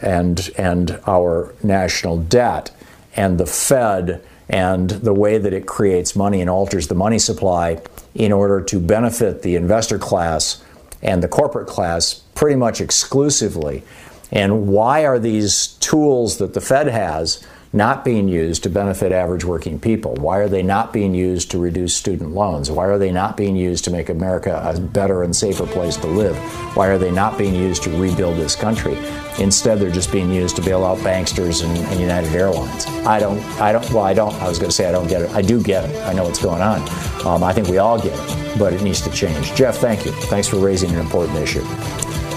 [0.00, 2.70] and and our national debt
[3.16, 7.80] and the Fed and the way that it creates money and alters the money supply
[8.14, 10.62] in order to benefit the investor class
[11.02, 13.82] and the corporate class pretty much exclusively.
[14.32, 19.44] And why are these tools that the Fed has not being used to benefit average
[19.44, 20.14] working people?
[20.14, 22.70] Why are they not being used to reduce student loans?
[22.70, 26.08] Why are they not being used to make America a better and safer place to
[26.08, 26.36] live?
[26.76, 28.96] Why are they not being used to rebuild this country?
[29.38, 32.86] Instead, they're just being used to bail out banksters and, and United Airlines.
[33.06, 35.22] I don't, I don't, well, I don't, I was going to say I don't get
[35.22, 35.30] it.
[35.30, 35.96] I do get it.
[36.06, 36.80] I know what's going on.
[37.24, 39.54] Um, I think we all get it, but it needs to change.
[39.54, 40.12] Jeff, thank you.
[40.12, 41.64] Thanks for raising an important issue.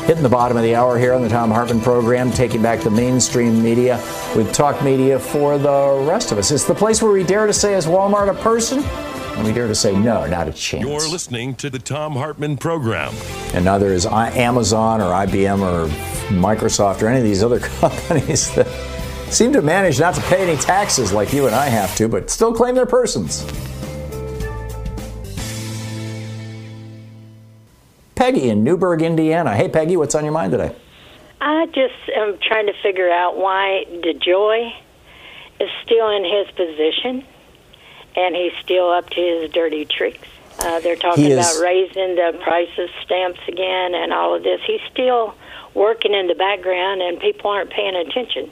[0.06, 2.90] Hitting the bottom of the hour here on the Tom Hartmann program, taking back the
[2.90, 3.96] mainstream media
[4.36, 6.52] with talk media for the rest of us.
[6.52, 8.84] It's the place where we dare to say, is Walmart a person?
[8.84, 10.84] And we dare to say, no, not a chance.
[10.84, 13.14] You're listening to the Tom Hartmann program.
[13.54, 15.88] And now there is uh, Amazon or IBM or
[16.36, 18.68] Microsoft or any of these other companies that
[19.32, 22.30] seem to manage not to pay any taxes like you and I have to, but
[22.30, 23.46] still claim they're persons.
[28.24, 29.54] Peggy in Newburgh, Indiana.
[29.54, 30.74] Hey, Peggy, what's on your mind today?
[31.42, 34.72] I just am trying to figure out why DeJoy
[35.60, 37.28] is still in his position
[38.16, 40.26] and he's still up to his dirty tricks.
[40.58, 44.62] Uh, they're talking He about raising the price of stamps again and all of this.
[44.66, 45.36] He's still
[45.74, 48.50] working in the background and people aren't paying attention.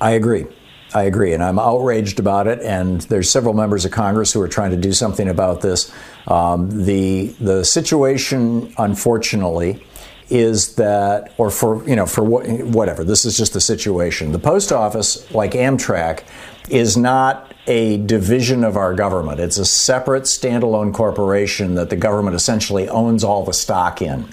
[0.00, 0.46] I agree.
[0.94, 2.60] I agree, and I'm outraged about it.
[2.62, 5.92] And there's several members of Congress who are trying to do something about this.
[6.28, 9.82] Um, the the situation, unfortunately,
[10.30, 13.02] is that, or for you know, for what, whatever.
[13.02, 14.32] This is just the situation.
[14.32, 16.22] The post office, like Amtrak,
[16.68, 19.40] is not a division of our government.
[19.40, 24.28] It's a separate, standalone corporation that the government essentially owns all the stock in.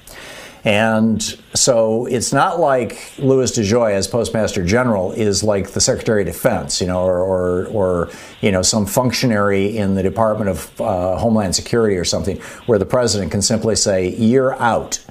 [0.65, 1.21] And
[1.53, 6.81] so it's not like Louis DeJoy as Postmaster General is like the Secretary of Defense,
[6.81, 8.09] you know, or, or, or
[8.41, 12.85] you know, some functionary in the Department of uh, Homeland Security or something, where the
[12.85, 15.05] president can simply say, "You're out."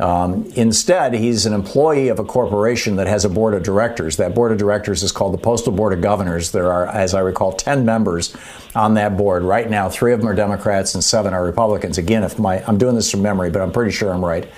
[0.00, 4.16] Um, instead, he's an employee of a corporation that has a board of directors.
[4.16, 6.50] That board of directors is called the Postal Board of Governors.
[6.50, 8.34] There are, as I recall, 10 members
[8.74, 9.44] on that board.
[9.44, 11.96] Right now, three of them are Democrats and seven are Republicans.
[11.96, 14.50] Again, if my, I'm doing this from memory, but I'm pretty sure I'm right.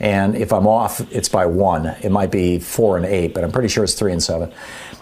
[0.00, 1.86] And if I'm off, it's by one.
[1.86, 4.52] It might be four and eight, but I'm pretty sure it's three and seven.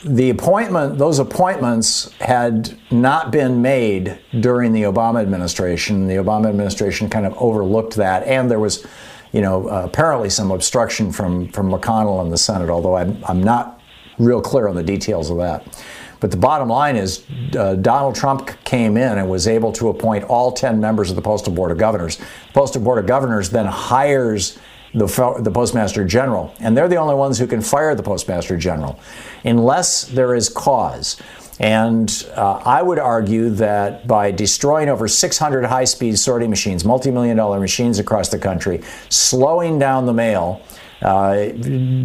[0.05, 6.07] The appointment, those appointments had not been made during the Obama administration.
[6.07, 8.87] The Obama administration kind of overlooked that, and there was
[9.33, 13.43] you know, uh, apparently some obstruction from, from McConnell in the Senate, although I'm, I'm
[13.43, 13.83] not
[14.19, 15.85] real clear on the details of that.
[16.21, 17.23] But the bottom line is
[17.55, 21.23] uh, Donald Trump came in and was able to appoint all 10 members of the
[21.23, 22.17] Postal Board of Governors.
[22.17, 24.59] The Postal Board of Governors then hires
[24.95, 25.07] the,
[25.41, 28.99] the Postmaster General, and they're the only ones who can fire the Postmaster General
[29.45, 31.17] unless there is cause.
[31.59, 37.11] And uh, I would argue that by destroying over 600 high speed sorting machines, multi
[37.11, 40.61] million dollar machines across the country, slowing down the mail,
[41.03, 41.49] uh,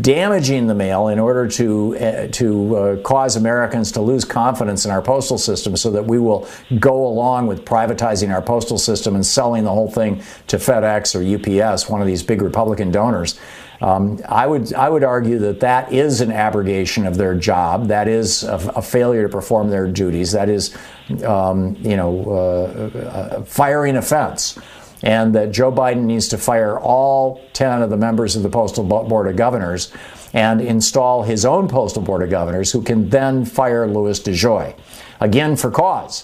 [0.02, 4.92] damaging the mail in order to uh, to uh, cause Americans to lose confidence in
[4.92, 6.48] our postal system, so that we will
[6.80, 11.24] go along with privatizing our postal system and selling the whole thing to FedEx or
[11.24, 13.40] UPS, one of these big Republican donors.
[13.82, 17.88] Um, I would I would argue that that is an abrogation of their job.
[17.88, 20.32] That is a, a failure to perform their duties.
[20.34, 20.78] That is,
[21.26, 24.60] um, you know, uh, a firing offense
[25.04, 28.84] and that Joe Biden needs to fire all 10 of the members of the Postal
[28.84, 29.92] Board of Governors
[30.34, 34.76] and install his own Postal Board of Governors, who can then fire Louis DeJoy,
[35.20, 36.24] again for cause.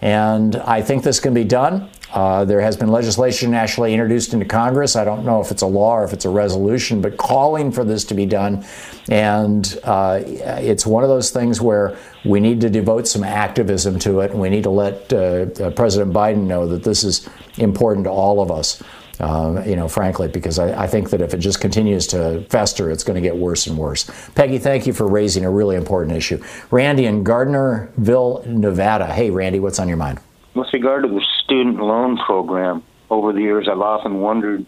[0.00, 1.88] And I think this can be done.
[2.12, 4.96] Uh, there has been legislation actually introduced into Congress.
[4.96, 7.84] I don't know if it's a law or if it's a resolution, but calling for
[7.84, 8.64] this to be done.
[9.10, 14.20] And uh, it's one of those things where we need to devote some activism to
[14.20, 14.34] it.
[14.34, 18.40] We need to let uh, uh, President Biden know that this is important to all
[18.40, 18.82] of us.
[19.20, 22.88] Um, you know, frankly, because I, I think that if it just continues to fester,
[22.88, 24.08] it's going to get worse and worse.
[24.36, 26.40] Peggy, thank you for raising a really important issue.
[26.70, 29.06] Randy in Gardnerville, Nevada.
[29.06, 30.20] Hey, Randy, what's on your mind?
[30.58, 34.66] With regard to the student loan program, over the years, I've often wondered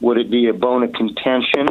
[0.00, 1.68] would it be a bone of contention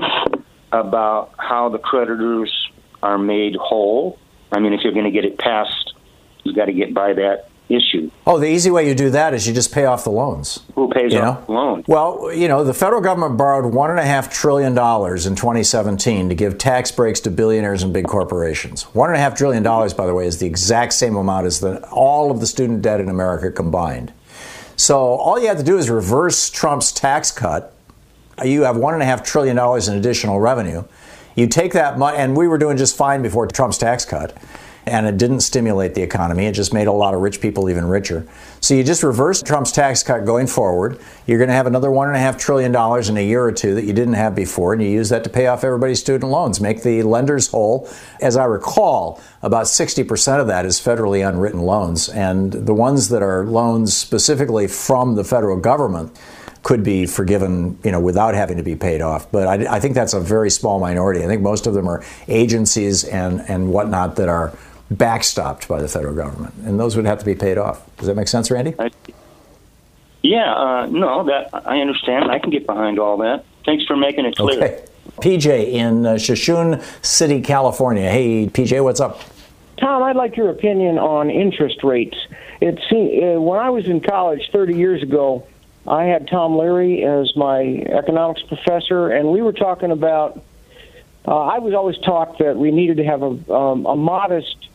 [0.72, 2.54] about how the creditors
[3.02, 4.20] are made whole.
[4.52, 5.96] I mean, if you're going to get it passed,
[6.44, 8.10] you've got to get by that issue.
[8.26, 10.60] Oh, the easy way you do that is you just pay off the loans.
[10.76, 11.84] Who pays You off the loan?
[11.88, 16.30] Well, you know, the federal government borrowed one and a half trillion dollars in 2017
[16.30, 18.84] to give tax breaks to billionaires and big corporations.
[18.94, 21.60] One and a half trillion dollars, by the way, is the exact same amount as
[21.60, 24.12] the, all of the student debt in America combined.
[24.76, 27.76] So all you have to do is reverse Trump's tax cut.
[28.44, 30.86] You have one and a half trillion dollars in additional revenue.
[31.36, 34.36] You take that money, and we were doing just fine before Trump's tax cut
[34.90, 36.46] and it didn't stimulate the economy.
[36.46, 38.28] It just made a lot of rich people even richer.
[38.60, 41.00] So you just reverse Trump's tax cut going forward.
[41.26, 43.52] You're going to have another one and a half trillion dollars in a year or
[43.52, 46.32] two that you didn't have before, and you use that to pay off everybody's student
[46.32, 47.90] loans, make the lenders whole.
[48.22, 53.22] As I recall, about 60% of that is federally unwritten loans, and the ones that
[53.22, 56.18] are loans specifically from the federal government
[56.64, 59.32] could be forgiven, you know, without having to be paid off.
[59.32, 61.24] But I, I think that's a very small minority.
[61.24, 64.58] I think most of them are agencies and, and whatnot that are
[64.92, 67.86] backstopped by the federal government, and those would have to be paid off.
[67.98, 68.76] Does that make sense, Randy?
[70.22, 72.30] Yeah, uh, no, that I understand.
[72.30, 73.46] I can get behind all that.
[73.66, 74.58] Thanks for making it clear.
[74.58, 74.86] Okay.
[75.22, 78.10] PJ in uh, Shoshone City, California.
[78.10, 79.20] Hey, PJ, what's up?
[79.80, 82.18] Tom, I'd like your opinion on interest rates.
[82.62, 85.48] It uh, when I was in college 30 years ago,
[85.88, 90.44] I had Tom Leary as my economics professor, and we were talking about.
[91.28, 94.69] Uh, I was always taught that we needed to have a, um, a modest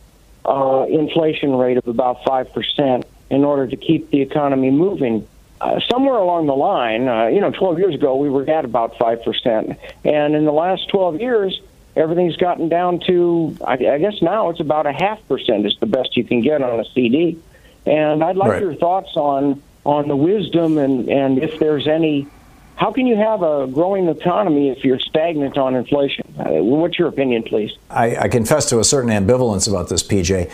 [0.45, 5.27] uh, inflation rate of about 5% in order to keep the economy moving.
[5.61, 8.95] Uh, somewhere along the line, uh, you know, 12 years ago, we were at about
[8.95, 9.77] 5%.
[10.03, 11.59] And in the last 12 years,
[11.95, 15.85] everything's gotten down to, I, I guess now it's about a half percent is the
[15.87, 17.41] best you can get on a CD.
[17.85, 18.61] And I'd like Right.
[18.61, 22.27] your thoughts on, on the wisdom and, and if there's any
[22.75, 26.25] how can you have a growing economy if you're stagnant on inflation?
[26.37, 27.71] Uh, what's your opinion, please?
[27.89, 30.51] I, I confess to a certain ambivalence about this, PJ.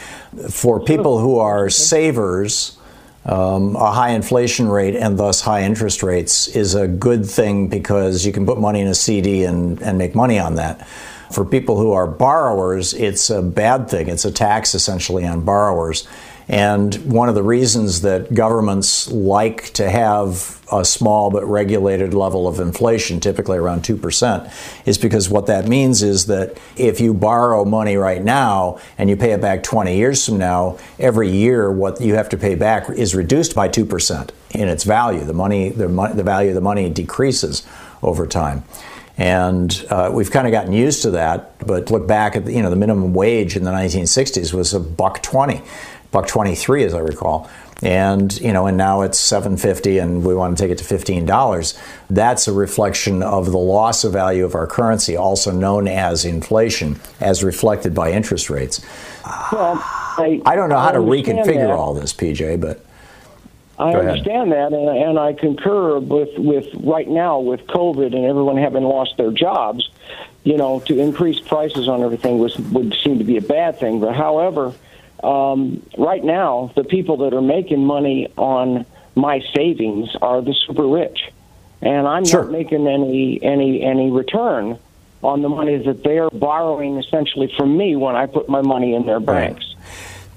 [0.52, 2.78] For people who are savers,
[3.26, 8.26] um, a high inflation rate and thus high interest rates is a good thing because
[8.26, 10.88] you can put money in a CD and, and make money on that.
[11.32, 14.10] For people who are borrowers, it's a bad thing.
[14.10, 16.08] It's a tax essentially on borrowers.
[16.48, 22.48] And one of the reasons that governments like to have a small but regulated level
[22.48, 27.66] of inflation, typically around 2%, is because what that means is that if you borrow
[27.66, 32.00] money right now and you pay it back 20 years from now, every year what
[32.00, 35.24] you have to pay back is reduced by 2% in its value.
[35.24, 37.66] The money, the, the value of the money decreases
[38.02, 38.64] over time.
[39.18, 41.66] And uh, we've kind of gotten used to that.
[41.66, 44.80] But look back at the, you know the minimum wage in the 1960s was a
[44.80, 45.62] buck twenty,
[46.12, 47.50] buck twenty three as I recall.
[47.82, 51.26] And you know, and now it's 7.50, and we want to take it to 15
[51.26, 51.78] dollars.
[52.10, 57.00] That's a reflection of the loss of value of our currency, also known as inflation,
[57.20, 58.86] as reflected by interest rates.
[59.52, 61.72] Well, I, I don't know how to reconfigure that.
[61.72, 62.86] all this, PJ, but
[63.82, 68.58] I understand that, and, and I concur with with right now with COVID and everyone
[68.58, 69.90] having lost their jobs.
[70.44, 74.00] You know, to increase prices on everything was would seem to be a bad thing.
[74.00, 74.74] But however,
[75.24, 80.88] um, right now the people that are making money on my savings are the super
[80.88, 81.32] rich,
[81.82, 82.44] and I'm Sure.
[82.44, 84.78] not making any any any return
[85.24, 89.06] on the money that they're borrowing essentially from me when I put my money in
[89.06, 89.76] their banks.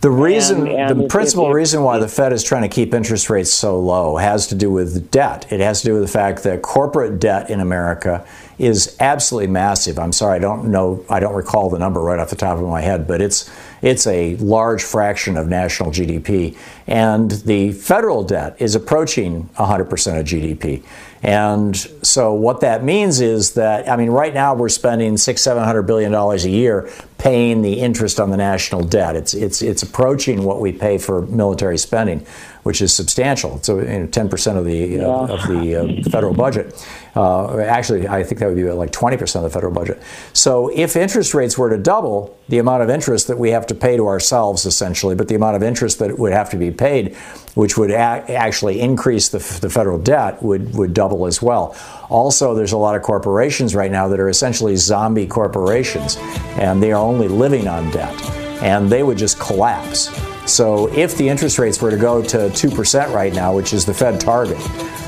[0.03, 3.31] The reason, and the if- principal reason why the Fed is trying to keep interest
[3.31, 5.47] rates so low has to do with debt.
[5.51, 8.23] It has to do with the fact that corporate debt in America
[8.59, 9.99] is absolutely massive.
[9.99, 12.65] I'm sorry, I don't know, I don't recall the number right off the top of
[12.69, 13.49] my head, but it's
[13.85, 16.57] it's a large fraction of national GDP,
[16.87, 20.83] and the federal debt is approaching 100% of GDP.
[21.23, 25.65] And so what that means is that I mean, right now we're spending six, seven
[25.65, 29.17] hundred billion dollars a year paying the interest on the national debt.
[29.17, 32.27] It's it's it's approaching what we pay for military spending,
[32.65, 33.63] which is substantial.
[33.63, 36.75] So you know, ten percent of the uh, of the uh, federal budget.
[37.15, 40.03] Uh, actually, I think that would be like twenty percent of the federal budget.
[40.33, 43.75] So if interest rates were to double, the amount of interest that we have to
[43.75, 47.15] pay to ourselves, essentially, but the amount of interest that would have to be paid,
[47.55, 51.77] which would a- actually increase the, f- the federal debt, would would double as well.
[52.11, 56.17] Also, there's a lot of corporations right now that are essentially zombie corporations,
[56.59, 58.15] and they are only living on debt,
[58.63, 60.09] and they would just collapse.
[60.47, 63.95] So if the interest rates were to go to 2% right now, which is the
[63.95, 64.59] Fed target,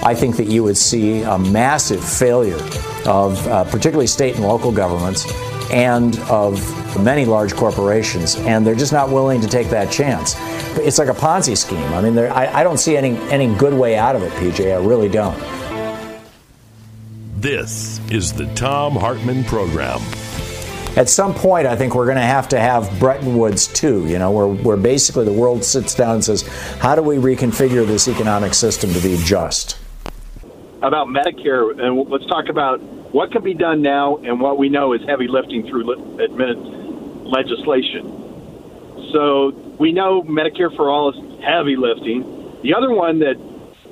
[0.02, 2.60] I think that you would see a massive failure
[3.06, 5.30] of uh, particularly state and local governments
[5.70, 6.58] and of
[7.02, 10.36] many large corporations, and they're just not willing to take that chance.
[10.78, 11.92] It's like a Ponzi scheme.
[11.92, 14.72] I mean, I, I don't see any, any good way out of it, PJ.
[14.72, 15.36] I really don't.
[17.38, 20.00] This is the Tom Hartmann Program.
[20.96, 24.18] At some point, I think we're going to have to have Bretton Woods 2, you
[24.18, 26.42] know, where, where basically the world sits down and says,
[26.78, 29.78] how do we reconfigure this economic system to be just?
[30.82, 34.94] About Medicare, and let's talk about what can be done now and what we know
[34.94, 35.84] is heavy lifting through
[37.24, 38.24] legislation.
[39.12, 42.60] So we know Medicare for All is heavy lifting.
[42.62, 43.36] The other one that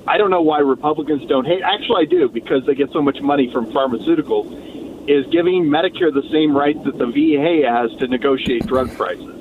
[0.06, 3.20] I don't know why Republicans don't hate, actually, I do, because they get so much
[3.20, 4.73] money from pharmaceuticals
[5.08, 9.34] is giving Medicare the same rights that the VA has to negotiate drug prices.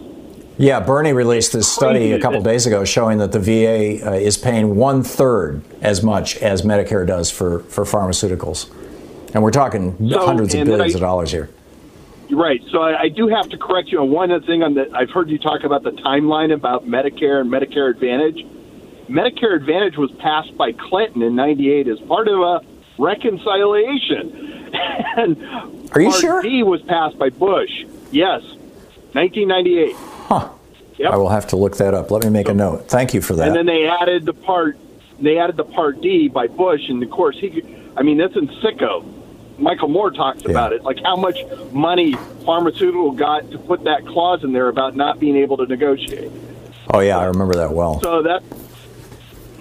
[0.57, 4.38] Yeah, Bernie released this study a couple days ago showing that the VA uh, is
[4.38, 8.72] paying one third as much as Medicare does for, for pharmaceuticals.
[9.34, 11.49] And we're talking so, hundreds of billions I, of dollars here.
[12.30, 12.61] Right.
[12.72, 14.95] So I, I, do have to correct you on one thing on that.
[14.95, 18.45] I've heard you talk about the timeline about Medicare and Medicare Advantage.
[19.09, 22.61] Medicare Advantage was passed by Clinton in 98 as part of a
[22.99, 25.38] reconciliation and
[25.93, 26.41] Are you Part sure?
[26.41, 27.86] D was passed by Bush.
[28.11, 28.43] Yes,
[29.13, 29.95] 1998.
[29.95, 30.49] Huh.
[30.97, 31.11] Yep.
[31.11, 32.11] I will have to look that up.
[32.11, 32.88] Let me make a note.
[32.88, 33.47] Thank you for that.
[33.47, 34.78] And then they added the part.
[35.19, 37.63] They added the Part D by Bush, and of course he.
[37.95, 39.05] I mean, that's in sicko.
[39.57, 40.49] Michael Moore talks yeah.
[40.51, 41.38] about it, like how much
[41.71, 42.13] money
[42.43, 46.32] pharmaceutical got to put that clause in there about not being able to negotiate.
[46.91, 48.01] Oh yeah, I remember that well.
[48.01, 48.43] So that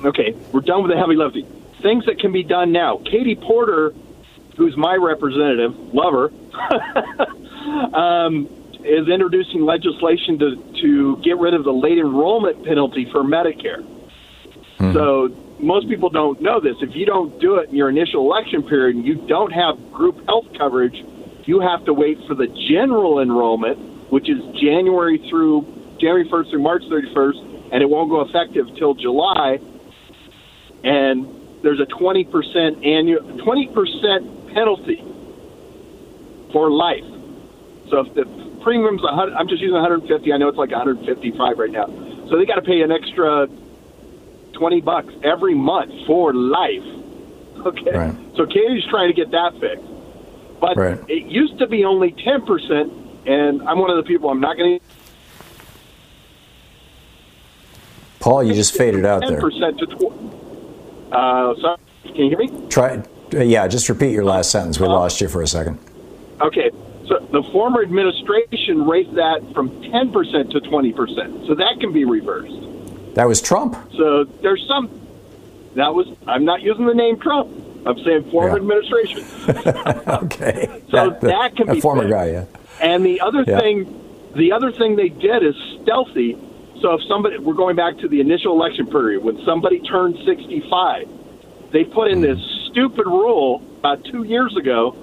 [0.05, 1.47] okay, we're done with the heavy lifting.
[1.83, 2.99] Things that can be done now.
[3.05, 3.95] Katie Porter
[4.63, 6.31] who's my representative, lover,
[7.97, 8.47] um,
[8.85, 13.83] is introducing legislation to, to get rid of the late enrollment penalty for Medicare.
[14.79, 14.93] Mm-hmm.
[14.93, 16.77] So most people don't know this.
[16.81, 20.25] If you don't do it in your initial election period and you don't have group
[20.27, 21.05] health coverage,
[21.45, 25.63] you have to wait for the general enrollment, which is January through
[25.99, 29.59] January 1st through March 31st, and it won't go effective till July.
[30.85, 35.03] And there's a 20% annual 20% penalty
[36.53, 37.05] for life.
[37.91, 38.25] So if the
[38.63, 40.33] premium's 100, I'm just using 150.
[40.33, 41.87] I know it's like 155 right now.
[42.29, 43.49] So they got to pay an extra
[44.53, 46.85] 20 bucks every month for life.
[47.63, 47.97] Okay.
[47.97, 48.17] Right.
[48.35, 49.87] So Katie's trying to get that fixed.
[50.59, 50.99] But right.
[51.09, 54.81] it used to be only 10%, and I'm one of the people, I'm not going
[54.81, 54.85] to.
[58.19, 59.41] Paul, you just faded out 10% there.
[59.41, 62.69] 10% to tw- uh, sorry, can you hear me?
[62.69, 63.03] Try
[63.33, 64.79] yeah, just repeat your last sentence.
[64.79, 65.79] We uh, lost you for a second.
[66.41, 66.71] Okay.
[67.09, 71.47] So the former administration raised that from 10% to 20%.
[71.47, 73.15] So that can be reversed.
[73.15, 73.77] That was Trump.
[73.97, 74.89] So there's some.
[75.75, 76.07] That was.
[76.27, 77.51] I'm not using the name Trump.
[77.85, 78.57] I'm saying former yeah.
[78.57, 79.25] administration.
[80.25, 80.79] okay.
[80.93, 82.13] So that, that can be former fixed.
[82.13, 82.27] guy.
[82.27, 82.45] Yeah.
[82.83, 83.59] And the other yeah.
[83.59, 86.37] thing, the other thing they did is stealthy.
[86.83, 91.09] So if somebody, we're going back to the initial election period when somebody turned 65,
[91.73, 92.39] they put in this
[92.71, 94.97] stupid rule about two years ago.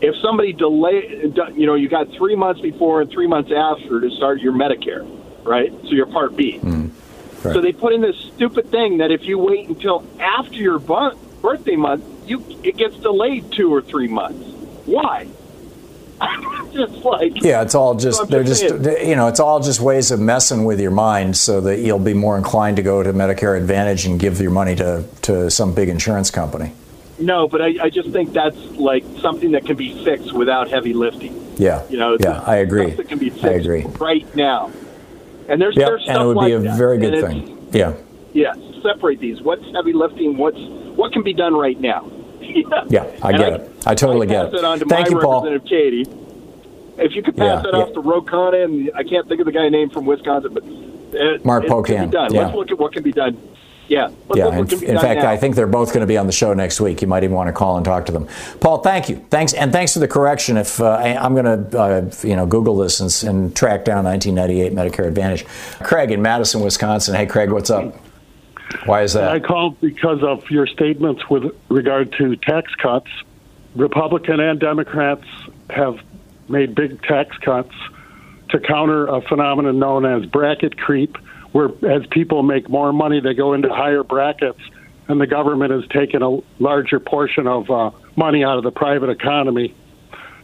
[0.00, 4.10] If somebody delay, you know, you got three months before and three months after to
[4.10, 5.06] start your Medicare,
[5.44, 5.72] right?
[5.84, 6.58] So your Part B.
[6.58, 6.90] Mm,
[7.44, 7.54] right.
[7.54, 11.76] So they put in this stupid thing that if you wait until after your birthday
[11.76, 14.44] month, you it gets delayed two or three months.
[14.84, 15.28] Why?
[16.72, 19.80] just like yeah, it's all just so they're just, just you know it's all just
[19.80, 23.12] ways of messing with your mind so that you'll be more inclined to go to
[23.12, 26.72] Medicare Advantage and give your money to to some big insurance company.
[27.18, 30.92] No, but I, I just think that's like something that can be fixed without heavy
[30.92, 31.54] lifting.
[31.56, 32.90] Yeah, you know, yeah, I agree.
[32.90, 33.82] That can be fixed I agree.
[33.98, 34.72] right now.
[35.48, 36.78] And there's, yep, there's stuff and it would like be a that.
[36.78, 37.68] very good thing.
[37.72, 37.94] Yeah.
[38.32, 39.40] Yeah, separate these.
[39.42, 40.36] What's heavy lifting?
[40.36, 40.58] What's
[40.96, 42.10] what can be done right now?
[42.44, 42.84] Yeah.
[42.88, 43.86] yeah, I get I, it.
[43.86, 44.54] I totally I get it.
[44.54, 45.42] it to Thank you, Paul.
[45.60, 46.06] Katie.
[46.96, 47.82] If you could pass yeah, that yeah.
[47.82, 50.62] off to Ro Khanna, and I can't think of the guy name from Wisconsin, but
[50.64, 51.86] it, Mark Pocan.
[51.86, 52.32] Can be done.
[52.32, 52.42] Yeah.
[52.42, 53.36] Let's look at what can be done
[53.88, 54.10] yeah.
[54.34, 54.48] yeah.
[54.48, 55.30] In, in fact, now.
[55.30, 57.02] I think they're both going to be on the show next week.
[57.02, 58.28] You might even want to call and talk to them.
[58.60, 59.24] Paul, thank you.
[59.30, 60.56] Thanks, and thanks for the correction.
[60.56, 64.04] If uh, I, am going to, uh, you know, Google this and, and, track down
[64.04, 65.46] 1998 Medicare Advantage.
[65.82, 67.14] Craig in Madison, Wisconsin.
[67.14, 67.94] Hey, Craig, what's up?
[68.86, 69.30] Why is that?
[69.30, 73.10] I called because of your statements with regard to tax cuts.
[73.74, 75.26] Republican and Democrats
[75.70, 75.98] have
[76.48, 77.74] made big tax cuts
[78.50, 81.16] to counter a phenomenon known as bracket creep
[81.54, 84.58] where as people make more money, they go into higher brackets,
[85.06, 89.08] and the government has taken a larger portion of uh, money out of the private
[89.08, 89.72] economy.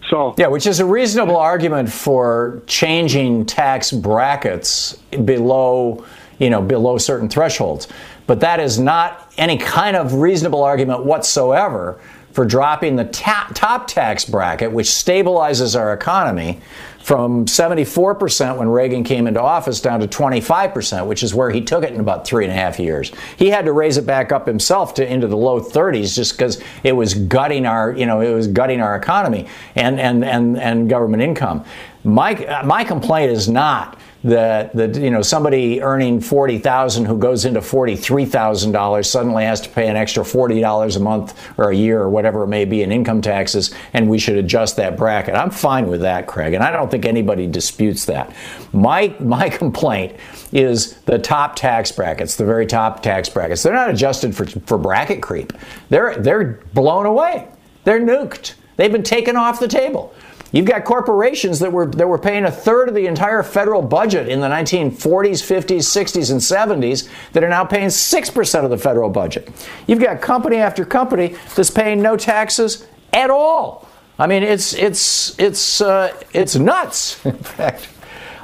[0.08, 4.92] So yeah, which is a reasonable argument for changing tax brackets
[5.24, 6.06] below,
[6.38, 7.88] you know, below certain thresholds.
[8.30, 11.98] But that is not any kind of reasonable argument whatsoever
[12.30, 16.60] for dropping the top tax bracket, which stabilizes our economy,
[17.02, 21.82] from 74% when Reagan came into office down to 25%, which is where he took
[21.82, 23.10] it in about three and a half years.
[23.36, 26.62] He had to raise it back up himself to into the low 30s just because
[26.84, 30.88] it was gutting our, you know, it was gutting our economy and, and, and, and
[30.88, 31.64] government income.
[32.04, 37.44] My, my complaint is not that that you know somebody earning forty thousand who goes
[37.44, 41.38] into forty three thousand dollars suddenly has to pay an extra forty dollars a month
[41.58, 44.76] or a year or whatever it may be in income taxes, and we should adjust
[44.76, 45.34] that bracket.
[45.34, 48.34] I'm fine with that, Craig, and I don't think anybody disputes that.
[48.72, 50.16] My my complaint
[50.52, 53.62] is the top tax brackets, the very top tax brackets.
[53.62, 55.52] They're not adjusted for for bracket creep.
[55.88, 57.48] They're they're blown away.
[57.84, 58.54] They're nuked.
[58.76, 60.14] They've been taken off the table.
[60.52, 64.28] You've got corporations that were that were paying a third of the entire federal budget
[64.28, 69.10] in the 1940s, 50s, 60s, and 70s that are now paying 6% of the federal
[69.10, 69.48] budget.
[69.86, 73.88] You've got company after company that's paying no taxes at all.
[74.18, 77.24] I mean, it's it's it's uh, it's nuts.
[77.26, 77.88] In fact,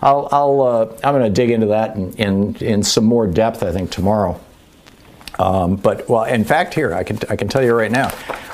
[0.01, 3.63] I'll, I'll uh, I'm going to dig into that in, in in some more depth.
[3.63, 4.41] I think tomorrow.
[5.39, 8.11] Um, but well, in fact, here I can I can tell you right now,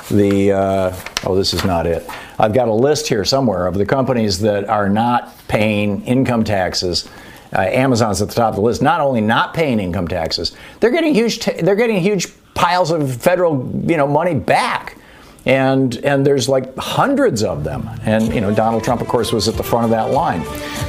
[0.09, 2.07] the uh, oh this is not it.
[2.37, 7.07] I've got a list here somewhere of the companies that are not paying income taxes.
[7.55, 8.81] Uh, Amazon's at the top of the list.
[8.81, 11.39] Not only not paying income taxes, they're getting huge.
[11.39, 14.97] They're getting huge piles of federal you know money back.
[15.45, 17.89] And and there's like hundreds of them.
[18.03, 20.43] And you know Donald Trump, of course, was at the front of that line.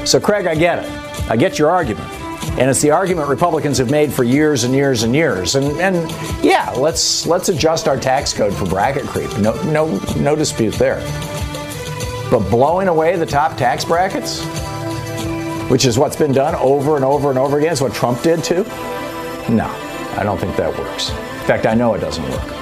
[0.07, 0.91] So Craig, I get it.
[1.31, 2.24] I get your argument.
[2.57, 5.57] And it's the argument Republicans have made for years and years and years.
[5.57, 6.11] And, and
[6.45, 9.37] yeah, let's let's adjust our tax code for bracket creep.
[9.39, 11.01] No no no dispute there.
[12.31, 14.45] But blowing away the top tax brackets,
[15.69, 18.45] which is what's been done over and over and over again, is what Trump did
[18.45, 18.63] too.
[19.49, 19.67] No,
[20.17, 21.11] I don't think that works.
[21.11, 22.55] In fact, I know it doesn't work.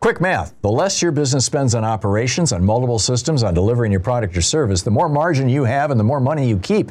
[0.00, 0.52] Quick math.
[0.62, 4.42] The less your business spends on operations, on multiple systems, on delivering your product or
[4.42, 6.90] service, the more margin you have and the more money you keep.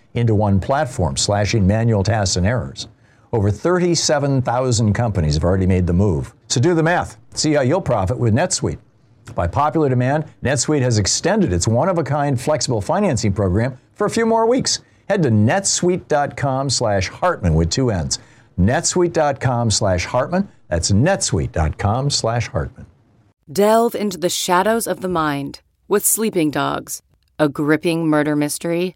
[0.13, 2.87] into one platform, slashing manual tasks and errors.
[3.33, 6.33] Over 37,000 companies have already made the move.
[6.47, 7.17] So do the math.
[7.33, 8.79] See how you'll profit with NetSuite.
[9.35, 14.45] By popular demand, NetSuite has extended its one-of-a-kind flexible financing program for a few more
[14.45, 14.79] weeks.
[15.07, 18.19] Head to netsuite.com slash Hartmann with two N's.
[18.59, 20.49] netsuite.com slash Hartmann.
[20.67, 22.85] That's netsuite.com slash Hartmann.
[23.51, 27.01] Delve into the shadows of the mind with Sleeping Dogs,
[27.37, 28.95] a gripping murder mystery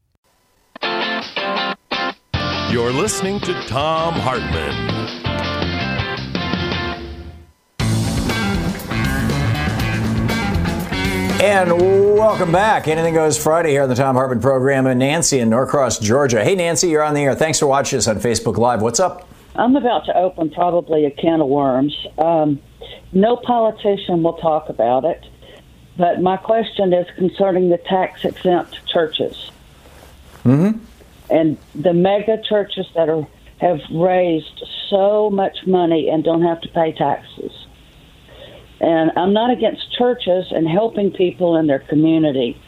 [2.71, 4.71] You're listening to Tom Hartmann.
[11.41, 11.71] And
[12.17, 12.87] welcome back.
[12.87, 14.87] Anything Goes Friday here on the Tom Hartmann program.
[14.87, 16.45] And Nancy in Norcross, Georgia.
[16.45, 17.35] Hey, Nancy, you're on the air.
[17.35, 18.81] Thanks for watching us on Facebook Live.
[18.81, 19.27] What's up?
[19.55, 22.07] I'm about to open probably a can of worms.
[22.17, 22.61] Um,
[23.11, 25.25] no politician will talk about it,
[25.97, 29.51] but my question is concerning the tax exempt churches
[30.43, 30.79] Mm-hmm.
[31.31, 33.27] And the mega churches that are
[33.61, 37.51] have raised so much money and don't have to pay taxes.
[38.79, 42.59] And I'm not against churches and helping people in their community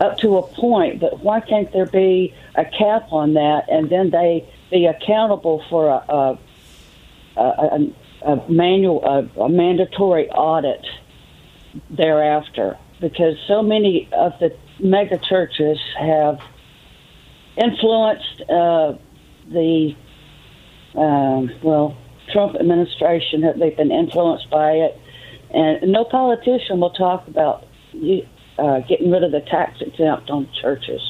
[0.00, 4.10] up to a point, but why can't there be a cap on that and then
[4.10, 6.38] they be accountable for a, a,
[7.40, 7.92] a,
[8.22, 10.84] a, manual, a, a mandatory audit
[11.90, 12.76] thereafter?
[13.00, 16.40] Because so many of the mega churches have
[17.56, 18.92] influenced uh,
[19.50, 19.94] the
[20.94, 21.96] um, well
[22.32, 23.42] Trump administration.
[23.58, 24.98] They've been influenced by it,
[25.50, 27.64] and no politician will talk about
[28.58, 31.00] uh, getting rid of the tax exempt on churches.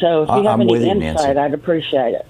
[0.00, 2.26] So if you have I'm any you, insight, I'd appreciate it.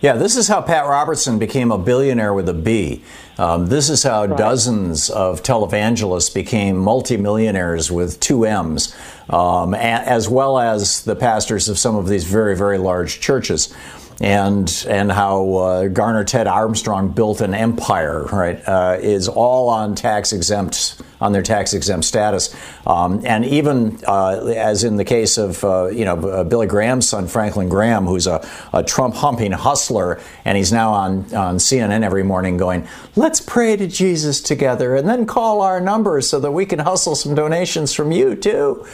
[0.00, 3.02] Yeah, this is how Pat Robertson became a billionaire with a B.
[3.36, 4.36] Um, this is how right.
[4.38, 8.94] dozens of televangelists became multimillionaires with two M's,
[9.28, 13.74] um, a- as well as the pastors of some of these very, very large churches
[14.22, 19.94] and and how uh, Garner Ted Armstrong built an empire, right, uh, is all on
[19.94, 22.54] tax exempt on their tax exempt status,
[22.86, 27.08] um, and even uh, as in the case of uh, you know uh, Billy Graham's
[27.08, 32.02] son Franklin Graham, who's a, a Trump humping hustler, and he's now on on CNN
[32.02, 36.52] every morning going, "Let's pray to Jesus together, and then call our numbers so that
[36.52, 38.86] we can hustle some donations from you too."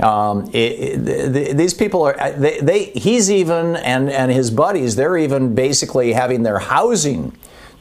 [0.00, 5.18] Um, it, it, these people are they, they he's even and and his buddies, they're
[5.18, 7.36] even basically having their housing.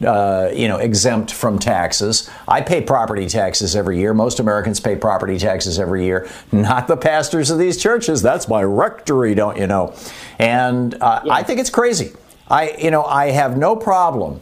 [0.05, 2.29] Uh, you know, exempt from taxes.
[2.47, 4.13] I pay property taxes every year.
[4.13, 6.29] Most Americans pay property taxes every year.
[6.53, 8.21] Not the pastors of these churches.
[8.21, 9.93] That's my rectory, don't you know?
[10.39, 11.33] And uh, yeah.
[11.33, 12.13] I think it's crazy.
[12.47, 14.39] I, you know, I have no problem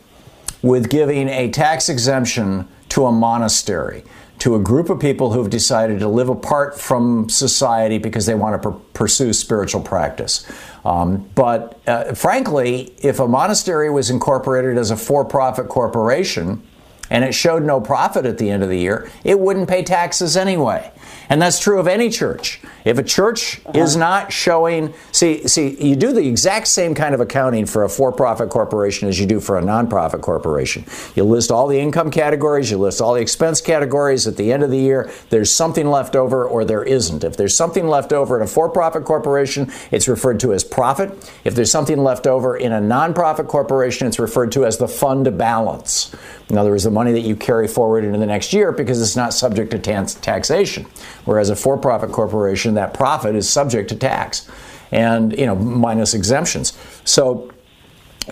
[0.61, 4.03] with giving a tax exemption to a monastery
[4.39, 8.61] to a group of people who've decided to live apart from society because they want
[8.61, 10.45] to pursue spiritual practice.
[10.87, 16.63] Um, but uh, frankly, if a monastery was incorporated as a for profit corporation
[17.09, 20.37] and it showed no profit at the end of the year, it wouldn't pay taxes
[20.37, 20.89] anyway.
[21.29, 22.61] And that's true of any church.
[22.85, 23.79] If a church uh-huh.
[23.79, 27.89] is not showing, see, see, you do the exact same kind of accounting for a
[27.89, 30.85] for-profit corporation as you do for a nonprofit corporation.
[31.15, 34.25] You list all the income categories, you list all the expense categories.
[34.27, 37.23] At the end of the year, there's something left over or there isn't.
[37.23, 41.31] If there's something left over in a for-profit corporation, it's referred to as profit.
[41.43, 45.37] If there's something left over in a nonprofit corporation, it's referred to as the fund
[45.37, 46.15] balance.
[46.49, 49.17] In other words, the money that you carry forward into the next year because it's
[49.17, 50.85] not subject to taxation.
[51.27, 54.49] Whereas a for-profit corporation, that profit is subject to tax,
[54.91, 56.71] and you know minus exemptions.
[57.03, 57.51] So,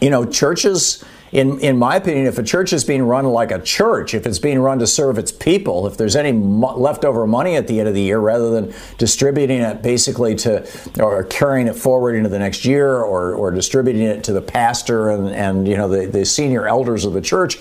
[0.01, 1.03] you know, churches.
[1.31, 4.39] In, in my opinion, if a church is being run like a church, if it's
[4.39, 7.89] being run to serve its people, if there's any mo- leftover money at the end
[7.89, 10.65] of the year, rather than distributing it basically to
[10.97, 15.09] or carrying it forward into the next year or, or distributing it to the pastor
[15.09, 17.57] and, and you know the, the senior elders of the church,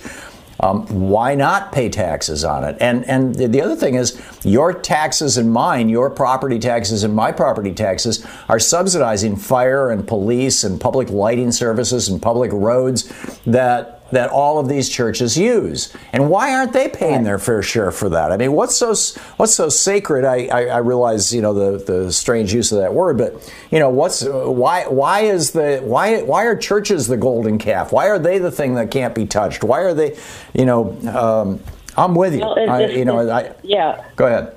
[0.59, 2.77] um, why not pay taxes on it?
[2.79, 7.31] And and the other thing is, your taxes and mine, your property taxes and my
[7.31, 13.11] property taxes, are subsidizing fire and police and public lighting services and public roads
[13.45, 15.93] that that all of these churches use.
[16.13, 18.31] And why aren't they paying their fair share for that?
[18.31, 18.95] I mean, what's so
[19.37, 20.25] what's so sacred?
[20.25, 23.79] I, I, I, realize you know the, the strange use of that word, but you
[23.79, 27.91] know what's why why is the why why are churches the golden calf?
[27.91, 29.63] Why are they the thing that can't be touched?
[29.63, 30.17] Why are they,
[30.53, 30.91] you know?
[31.09, 31.59] Um,
[31.97, 32.41] I'm with you.
[32.41, 34.03] Well, I, you know, I, yeah.
[34.15, 34.55] Go ahead.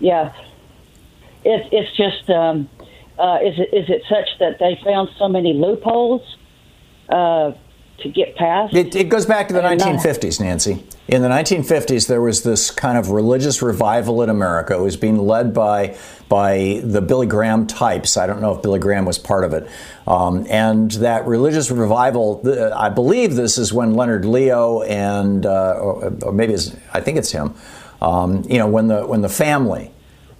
[0.00, 0.32] Yeah,
[1.44, 2.68] it's it's just um,
[3.18, 6.22] uh, is it is it such that they found so many loopholes?
[7.08, 7.52] Uh,
[8.00, 8.74] to get past.
[8.74, 10.84] It, it goes back to the 1950s, Nancy.
[11.08, 14.74] In the 1950s, there was this kind of religious revival in America.
[14.74, 15.96] It was being led by
[16.28, 18.16] by the Billy Graham types.
[18.16, 19.68] I don't know if Billy Graham was part of it.
[20.06, 22.40] Um, and that religious revival,
[22.74, 26.54] I believe this is when Leonard Leo and, uh, or, or, maybe
[26.94, 27.54] I think it's him.
[28.00, 29.90] Um, you know, when the when the family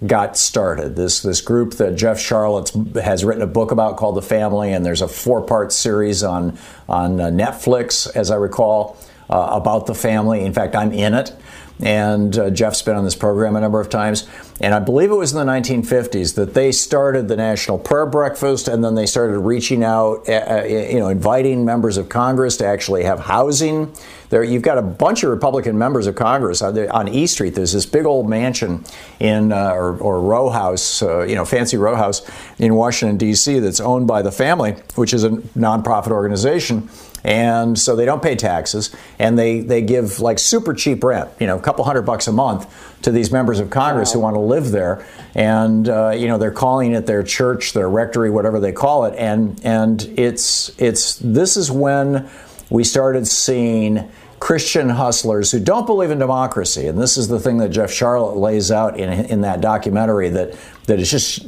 [0.06, 0.96] got started.
[0.96, 4.84] This this group that Jeff Sharlet has written a book about called The Family, and
[4.84, 8.96] there's a four part series on on uh, Netflix, as I recall,
[9.28, 10.44] uh, about the family.
[10.44, 11.34] In fact, I'm in it.
[11.82, 14.26] And uh, Jeff's been on this program a number of times.
[14.60, 18.68] And I believe it was in the 1950s that they started the National Prayer Breakfast,
[18.68, 22.66] and then they started reaching out, uh, uh you know, inviting members of Congress to
[22.66, 23.90] actually have housing.
[24.28, 27.54] There, you've got a bunch of Republican members of Congress on E Street.
[27.54, 28.84] There's this big old mansion
[29.18, 32.22] in uh, or, or, row house, uh, you know, fancy row house
[32.58, 33.58] in Washington D.C.
[33.58, 36.88] that's owned by the family, which is a nonprofit organization
[37.24, 41.46] and so they don't pay taxes and they, they give like super cheap rent you
[41.46, 42.66] know a couple hundred bucks a month
[43.02, 44.14] to these members of congress wow.
[44.14, 45.04] who want to live there.
[45.34, 49.14] And uh, you know they're calling it their church their rectory whatever they call it.
[49.16, 52.28] And and it's it's this is when
[52.68, 57.58] we started seeing Christian hustlers who don't believe in democracy, and this is the thing
[57.58, 60.56] that Jeff Sharlet lays out in, in that documentary that,
[60.86, 61.46] that is just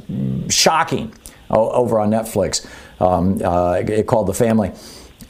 [0.50, 1.14] shocking
[1.48, 2.66] over on Netflix,
[3.00, 4.72] um, uh, called The Family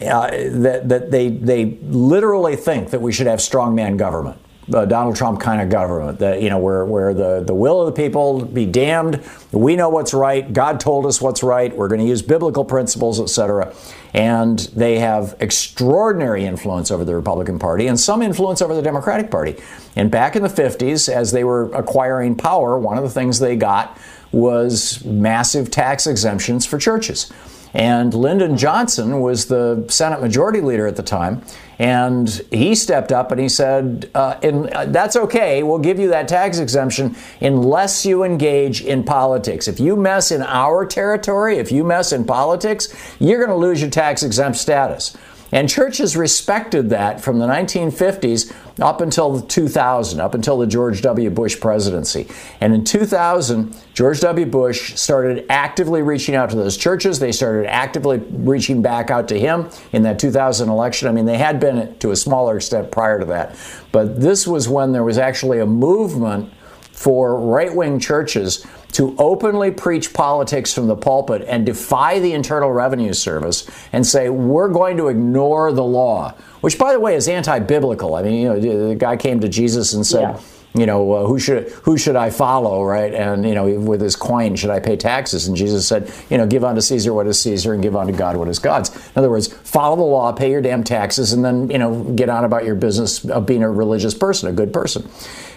[0.08, 0.30] uh,
[0.60, 4.38] that, that they, they literally think that we should have strongman government.
[4.72, 7.86] Uh, Donald Trump kind of government that you know where where the, the will of
[7.86, 9.20] the people be damned.
[9.50, 10.50] We know what's right.
[10.52, 11.76] God told us what's right.
[11.76, 13.74] We're going to use biblical principles etc
[14.14, 19.30] and they have extraordinary influence over the Republican Party and some influence over the Democratic
[19.30, 19.56] Party.
[19.96, 23.56] And back in the 50s as they were acquiring power one of the things they
[23.56, 23.98] got
[24.30, 27.32] was massive tax exemptions for churches
[27.74, 31.42] And Lyndon Johnson was the Senate Majority Leader at the time.
[31.78, 35.62] And he stepped up and he said, uh, in, uh, That's okay.
[35.62, 39.66] We'll give you that tax exemption unless you engage in politics.
[39.68, 43.80] If you mess in our territory, if you mess in politics, you're going to lose
[43.80, 45.16] your tax exempt status.
[45.50, 51.30] And churches respected that from the 1950s up until 2000, up until the George W.
[51.30, 52.26] Bush presidency.
[52.60, 54.46] And in 2000, George W.
[54.46, 57.18] Bush started actively reaching out to those churches.
[57.18, 61.08] They started actively reaching back out to him in that 2000 election.
[61.08, 63.56] I mean, they had been to a smaller extent prior to that.
[63.92, 66.52] But this was when there was actually a movement
[66.92, 72.70] for right wing churches to openly preach politics from the pulpit and defy the Internal
[72.70, 77.28] Revenue Service and say, we're going to ignore the law, which, by the way, is
[77.28, 78.14] anti biblical.
[78.14, 80.40] I mean, you know, the guy came to Jesus and said, yeah.
[80.74, 83.12] You know uh, who should who should I follow, right?
[83.12, 85.46] And you know, with his coin, should I pay taxes?
[85.46, 88.36] And Jesus said, you know, give unto Caesar what is Caesar, and give unto God
[88.36, 88.88] what is God's.
[88.94, 92.30] In other words, follow the law, pay your damn taxes, and then you know, get
[92.30, 95.06] on about your business of being a religious person, a good person.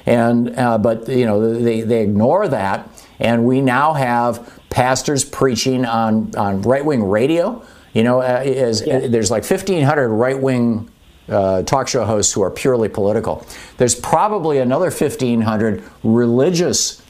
[0.05, 5.85] And uh, but you know, they they ignore that and we now have pastors preaching
[5.85, 7.65] on, on right wing radio.
[7.93, 8.81] You know, uh, yes.
[8.81, 10.91] there's like 1,500 right wing
[11.29, 13.45] uh, talk show hosts who are purely political.
[13.77, 17.01] There's probably another 1,500 religious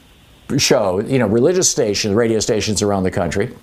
[0.58, 3.56] show, you know, religious stations, radio stations around the country.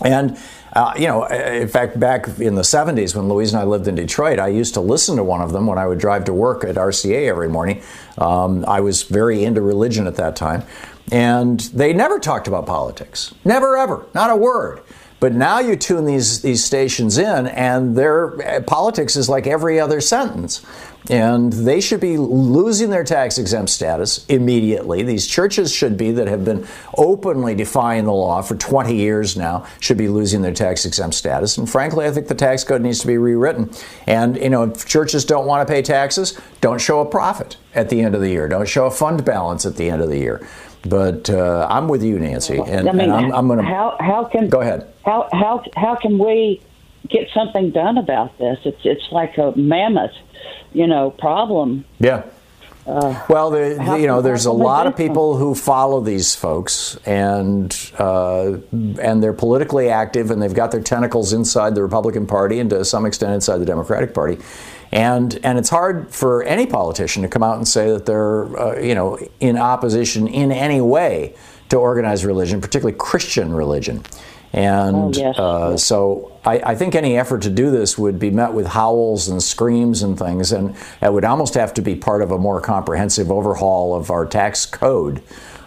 [0.00, 0.38] And,
[0.74, 3.94] uh, you know, in fact, back in the 70s when Louise and I lived in
[3.94, 6.64] Detroit, I used to listen to one of them when I would drive to work
[6.64, 7.82] at RCA every morning.
[8.16, 10.62] Um, I was very into religion at that time.
[11.10, 13.34] And they never talked about politics.
[13.44, 14.06] Never, ever.
[14.14, 14.82] Not a word.
[15.20, 19.80] But now you tune these, these stations in, and their eh, politics is like every
[19.80, 20.64] other sentence.
[21.10, 25.02] And they should be losing their tax exempt status immediately.
[25.02, 29.66] These churches should be, that have been openly defying the law for 20 years now,
[29.80, 31.56] should be losing their tax exempt status.
[31.56, 33.70] And frankly, I think the tax code needs to be rewritten.
[34.06, 37.88] And, you know, if churches don't want to pay taxes, don't show a profit at
[37.88, 40.18] the end of the year, don't show a fund balance at the end of the
[40.18, 40.46] year.
[40.86, 43.64] But uh, I'm with you, Nancy, and, I mean, and I'm, I'm going to.
[43.64, 44.86] How how can go ahead?
[45.04, 46.62] How how how can we
[47.08, 48.58] get something done about this?
[48.64, 50.14] It's it's like a mammoth,
[50.72, 51.84] you know, problem.
[51.98, 52.22] Yeah.
[52.86, 57.92] Uh, well, the, you know, there's a lot of people who follow these folks, and
[57.98, 62.70] uh, and they're politically active, and they've got their tentacles inside the Republican Party, and
[62.70, 64.38] to some extent inside the Democratic Party.
[64.90, 68.80] And, and it's hard for any politician to come out and say that they're, uh,
[68.80, 71.34] you know, in opposition in any way
[71.68, 74.02] to organized religion, particularly Christian religion.
[74.52, 75.38] And oh, yes.
[75.38, 79.28] uh, so I, I, think any effort to do this would be met with howls
[79.28, 82.58] and screams and things, and it would almost have to be part of a more
[82.58, 85.22] comprehensive overhaul of our tax code.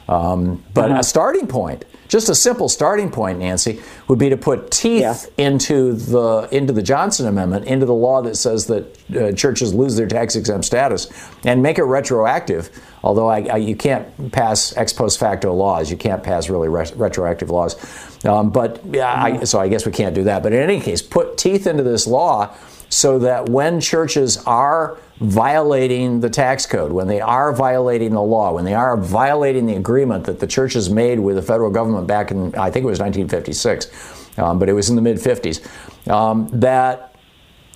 [0.10, 1.02] Um, but uh-huh.
[1.02, 5.16] a starting point just a simple starting point, Nancy, would be to put teeth yeah.
[5.38, 9.96] into the into the Johnson Amendment, into the law that says that uh, churches lose
[9.96, 11.08] their tax exempt status,
[11.46, 12.70] and make it retroactive.
[13.02, 16.92] Although I, I, you can't pass ex post facto laws, you can't pass really re-
[16.98, 17.78] retroactive laws.
[18.26, 20.44] Um, but yeah, I, so I guess we can't do that.
[20.44, 22.54] But in any case, put teeth into this law
[22.92, 28.52] so that when churches are violating the tax code, when they are violating the law,
[28.54, 32.32] when they are violating the agreement that the churches made with the federal government back
[32.32, 36.50] in, I think it was 1956, um, but it was in the mid 50s, um,
[36.52, 37.16] that,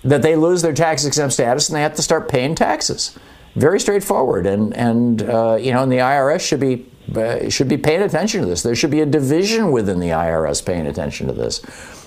[0.04, 3.18] that they lose their tax exempt status and they have to start paying taxes.
[3.54, 4.44] Very straightforward.
[4.44, 8.42] And, and uh, you know, and the IRS should be, uh, should be paying attention
[8.42, 8.62] to this.
[8.62, 11.62] There should be a division within the IRS paying attention to this.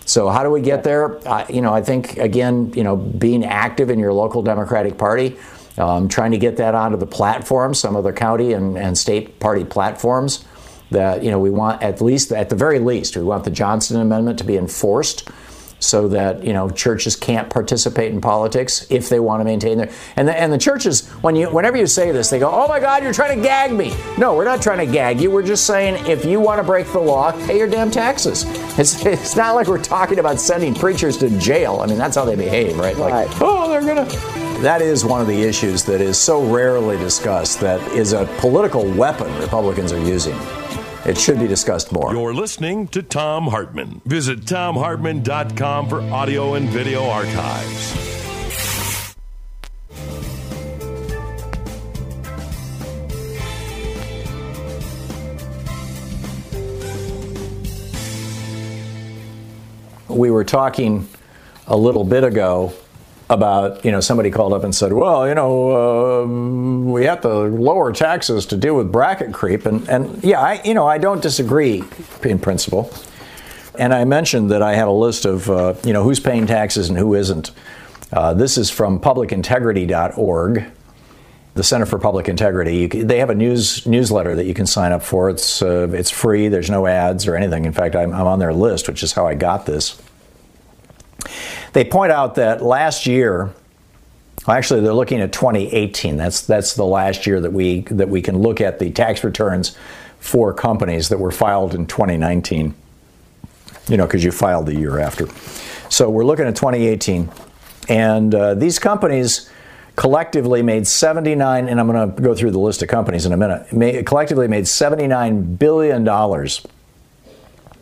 [0.09, 1.25] So how do we get there?
[1.27, 5.37] Uh, you know, I think again, you know, being active in your local Democratic Party,
[5.77, 9.39] um, trying to get that onto the platform, some of the county and, and state
[9.39, 10.43] party platforms.
[10.89, 14.01] That you know, we want at least, at the very least, we want the Johnson
[14.01, 15.29] Amendment to be enforced
[15.79, 19.89] so that you know churches can't participate in politics if they want to maintain their
[20.15, 22.79] and the, and the churches when you whenever you say this they go oh my
[22.79, 23.93] god you're trying to gag me.
[24.17, 25.31] No we're not trying to gag you.
[25.31, 28.45] We're just saying if you want to break the law pay your damn taxes.
[28.79, 31.79] It's, it's not like we're talking about sending preachers to jail.
[31.81, 32.97] I mean that's how they behave right?
[32.97, 33.37] Like right.
[33.41, 34.05] oh they're gonna
[34.61, 38.89] that is one of the issues that is so rarely discussed that is a political
[38.91, 40.37] weapon Republicans are using
[41.05, 42.13] it should be discussed more.
[42.13, 44.01] You're listening to Tom Hartmann.
[44.05, 48.05] Visit thomhartmann.com for audio and video archives.
[60.07, 61.07] We were talking
[61.67, 62.73] a little bit ago
[63.29, 66.25] about you know somebody called up and said, well, you know, uh,
[66.91, 70.73] we have to lower taxes to deal with bracket creep, and and yeah, I you
[70.73, 71.83] know I don't disagree
[72.23, 72.91] in principle.
[73.77, 76.89] And I mentioned that I had a list of, uh, you know, who's paying taxes
[76.89, 77.51] and who isn't.
[78.11, 80.65] Uh, this is from publicintegrity.org,
[81.53, 82.89] the Center for Public Integrity.
[82.89, 85.29] Can, they have a news newsletter that you can sign up for.
[85.29, 86.49] It's uh, it's free.
[86.49, 87.63] There's no ads or anything.
[87.63, 90.01] In fact, I'm, I'm on their list, which is how I got this.
[91.73, 93.53] They point out that last year,
[94.47, 96.17] actually, they're looking at 2018.
[96.17, 99.77] That's that's the last year that we that we can look at the tax returns
[100.19, 102.75] for companies that were filed in 2019
[103.89, 105.27] you know, because you filed the year after.
[105.89, 107.29] So we're looking at 2018.
[107.89, 109.49] And uh, these companies
[109.95, 113.37] collectively made 79, and I'm going to go through the list of companies in a
[113.37, 116.07] minute, collectively made $79 billion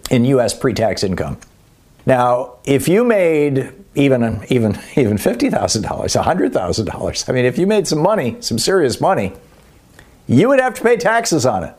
[0.09, 0.57] in U.S.
[0.57, 1.37] pre tax income.
[2.07, 7.43] Now, if you made even even even fifty thousand dollars, hundred thousand dollars, I mean,
[7.43, 9.33] if you made some money, some serious money,
[10.25, 11.75] you would have to pay taxes on it.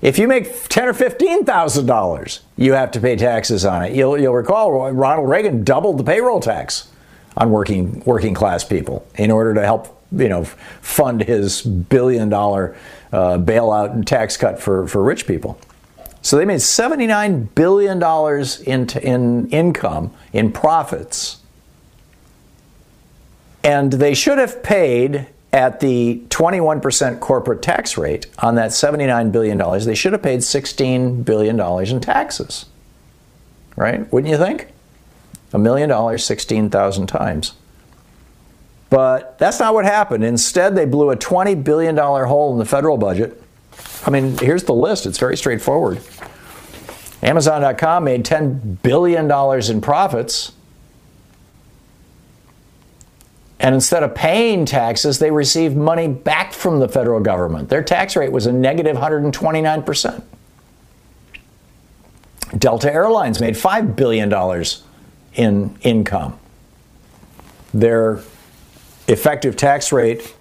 [0.00, 3.94] If you make ten or fifteen thousand dollars, you have to pay taxes on it.
[3.94, 6.88] You'll, you'll recall Ronald Reagan doubled the payroll tax
[7.36, 12.74] on working working class people in order to help you know fund his billion dollar
[13.12, 15.60] uh, bailout and tax cut for, for rich people.
[16.24, 21.42] So they made seventy nine billion dollars in in income in profits,
[23.62, 29.56] and they should have paid at the 21% corporate tax rate on that $79 billion,
[29.86, 32.66] they should have paid $16 billion in taxes.
[33.76, 34.12] Right?
[34.12, 34.66] Wouldn't you think?
[35.52, 37.52] A million dollars, 16,000 times.
[38.90, 40.24] But that's not what happened.
[40.24, 43.40] Instead, they blew a $20 billion hole in the federal budget.
[44.06, 46.00] I mean, here's the list, it's very straightforward.
[47.22, 49.30] Amazon.com made $10 billion
[49.70, 50.52] in profits
[53.64, 57.70] And instead of paying taxes, they received money back from the federal government.
[57.70, 60.22] Their tax rate was a negative 129%.
[62.58, 64.30] Delta Airlines made $5 billion
[65.32, 66.38] in income.
[67.72, 68.20] Their
[69.08, 70.34] effective tax rate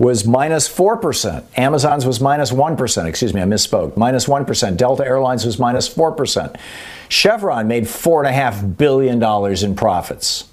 [0.00, 1.44] was minus 4%.
[1.56, 3.06] Amazon's was minus 1.
[3.06, 3.96] Excuse me, I misspoke.
[3.96, 4.76] Minus 1.
[4.76, 6.58] Delta Airlines was minus 4%.
[7.08, 9.22] Chevron made $4.5 billion
[9.64, 10.50] in profits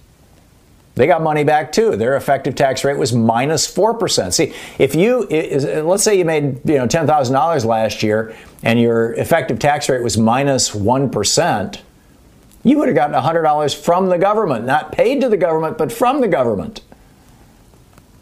[0.98, 1.96] they got money back too.
[1.96, 4.34] Their effective tax rate was minus 4%.
[4.34, 5.28] See, if you,
[5.84, 10.18] let's say you made, you know, $10,000 last year and your effective tax rate was
[10.18, 11.12] minus 1,
[12.64, 16.20] you would have gotten $100 from the government, not paid to the government, but from
[16.20, 16.82] the government.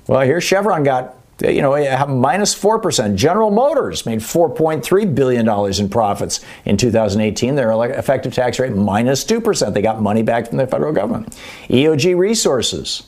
[0.08, 1.74] Well, here Chevron got you know,
[2.08, 3.16] minus 4%.
[3.16, 5.50] General Motors made $4.3 billion
[5.80, 7.56] in profits in 2018.
[7.56, 9.74] Their effective tax rate minus 2%.
[9.74, 11.38] They got money back from the federal government.
[11.68, 13.04] EOG Resources,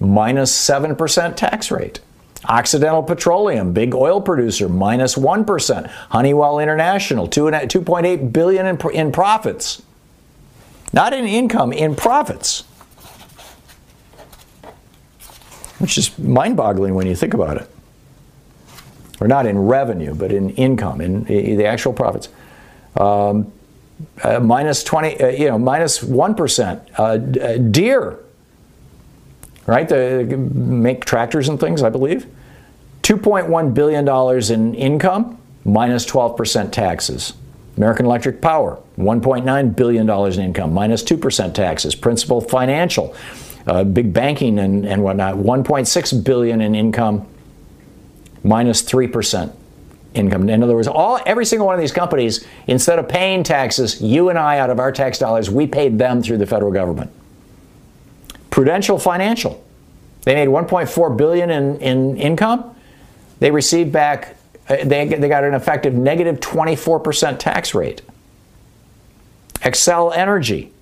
[0.00, 2.00] minus 7% tax rate.
[2.48, 5.46] Occidental Petroleum, big oil producer, minus 1.
[6.10, 9.82] Honeywell International, 2.8 billion in, in profits.
[10.92, 12.64] Not in income, in profits
[15.78, 17.68] which is mind boggling when you think about it.
[19.20, 22.28] Or not in revenue, but in income, in, the actual profits.
[22.96, 23.52] Um,
[24.22, 26.36] uh, minus 20, uh, you know, minus 1.
[26.38, 27.16] Uh, uh,
[27.70, 28.18] Deere,
[29.66, 29.88] right?
[29.88, 32.26] They make tractors and things, I believe.
[33.02, 37.32] $2.1 billion in income, minus 12% taxes.
[37.76, 41.94] American Electric Power, $1.9 billion in income, minus 2% taxes.
[41.94, 43.14] Principal Financial,
[43.66, 49.52] uh, big banking and, and whatnot, 1.6 billion in income, minus minus three percent
[50.14, 50.48] income.
[50.48, 54.30] In other words, all every single one of these companies, instead of paying taxes, you
[54.30, 57.10] and I out of our tax dollars, we paid them through the federal government.
[58.50, 59.62] Prudential Financial,
[60.22, 62.74] they made 1.4 billion in, in income.
[63.38, 64.36] They received back,
[64.68, 68.00] uh, they, they got an effective negative 24% tax rate.
[69.56, 70.72] Xcel Energy,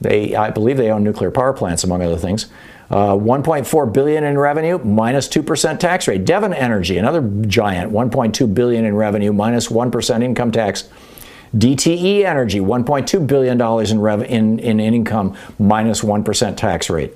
[0.00, 2.46] they, I believe they own nuclear power plants, among other things.
[2.90, 6.24] Uh, 1.4 billion in revenue, minus 2% tax rate.
[6.24, 10.88] Devon Energy, another giant, 1.2 billion in revenue, minus 1 income tax.
[11.56, 17.12] DTE Energy, 1.2 billion dollars in, rev- in, in income, minus 1 tax rate.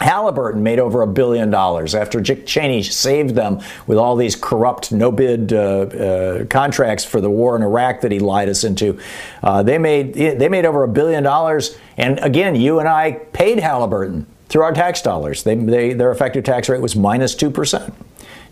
[0.00, 4.92] Halliburton made over a billion dollars after Dick Cheney saved them with all these corrupt
[4.92, 8.98] no bid uh, uh, contracts for the war in Iraq that he lied us into.
[9.42, 13.58] Uh, they made they made over a billion dollars, and again, you and I paid
[13.58, 15.42] Halliburton through our tax dollars.
[15.42, 17.92] They, they, their effective tax rate was minus two percent.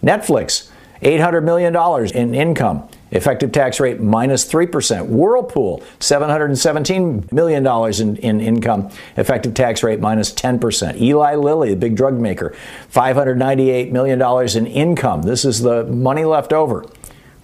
[0.03, 0.71] Netflix,
[1.03, 2.89] eight hundred million dollars in income.
[3.13, 5.07] Effective tax rate minus 3%.
[5.07, 7.65] Whirlpool, $717 million
[8.01, 8.91] in, in income.
[9.17, 11.01] Effective tax rate minus 10%.
[11.01, 12.55] Eli Lilly, the big drug maker,
[12.93, 14.21] $598 million
[14.57, 15.23] in income.
[15.23, 16.85] This is the money left over.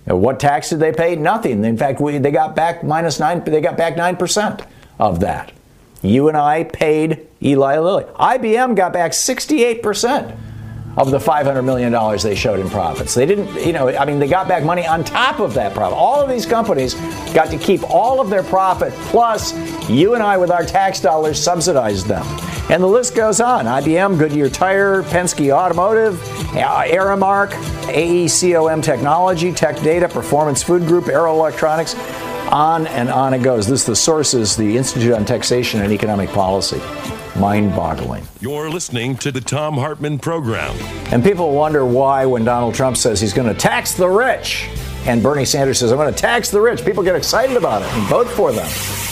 [0.05, 1.15] What tax did they pay?
[1.15, 1.65] Nothing.
[1.65, 3.45] In fact, we, they got back minus nine.
[3.45, 4.63] They got back nine percent
[4.99, 5.53] of that.
[6.03, 8.05] You and I paid Eli Lilly.
[8.05, 10.35] IBM got back 68 percent
[10.97, 13.15] of the $500 million they showed in profits.
[13.15, 15.97] They didn't, you know, I mean, they got back money on top of that profit.
[15.97, 16.95] All of these companies
[17.33, 19.55] got to keep all of their profit, plus
[19.89, 22.25] you and I, with our tax dollars, subsidized them.
[22.71, 26.15] And the list goes on IBM, Goodyear Tire, Penske Automotive,
[26.53, 27.51] Aramark,
[27.89, 31.95] AECOM Technology, Tech Data, Performance Food Group, Arrow Electronics.
[32.51, 33.67] On and on it goes.
[33.67, 36.83] This the sources, the Institute on Taxation and Economic Policy
[37.43, 38.25] mind boggling.
[38.41, 40.77] You're listening to the Tom Hartmann Program.
[41.13, 44.69] And people wonder why, when Donald Trump says he's going to tax the rich,
[45.07, 47.89] and Bernie Sanders says, I'm going to tax the rich, people get excited about it
[47.95, 49.12] and vote for them.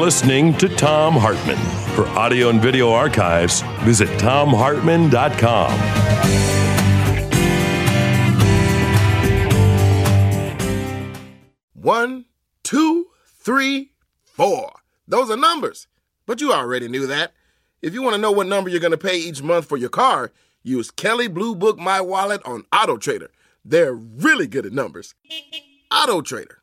[0.00, 1.58] Listening to Tom Hartmann.
[1.94, 5.70] For audio and video archives, visit thomhartmann.com.
[11.74, 12.24] One,
[12.62, 13.90] two, three,
[14.22, 14.72] four.
[15.06, 15.86] Those are numbers.
[16.24, 17.34] But you already knew that.
[17.82, 19.90] If you want to know what number you're going to pay each month for your
[19.90, 20.32] car,
[20.62, 23.30] use Kelley Blue Book My Wallet on Auto Trader.
[23.66, 25.14] They're really good at numbers.
[25.92, 26.59] Auto Trader.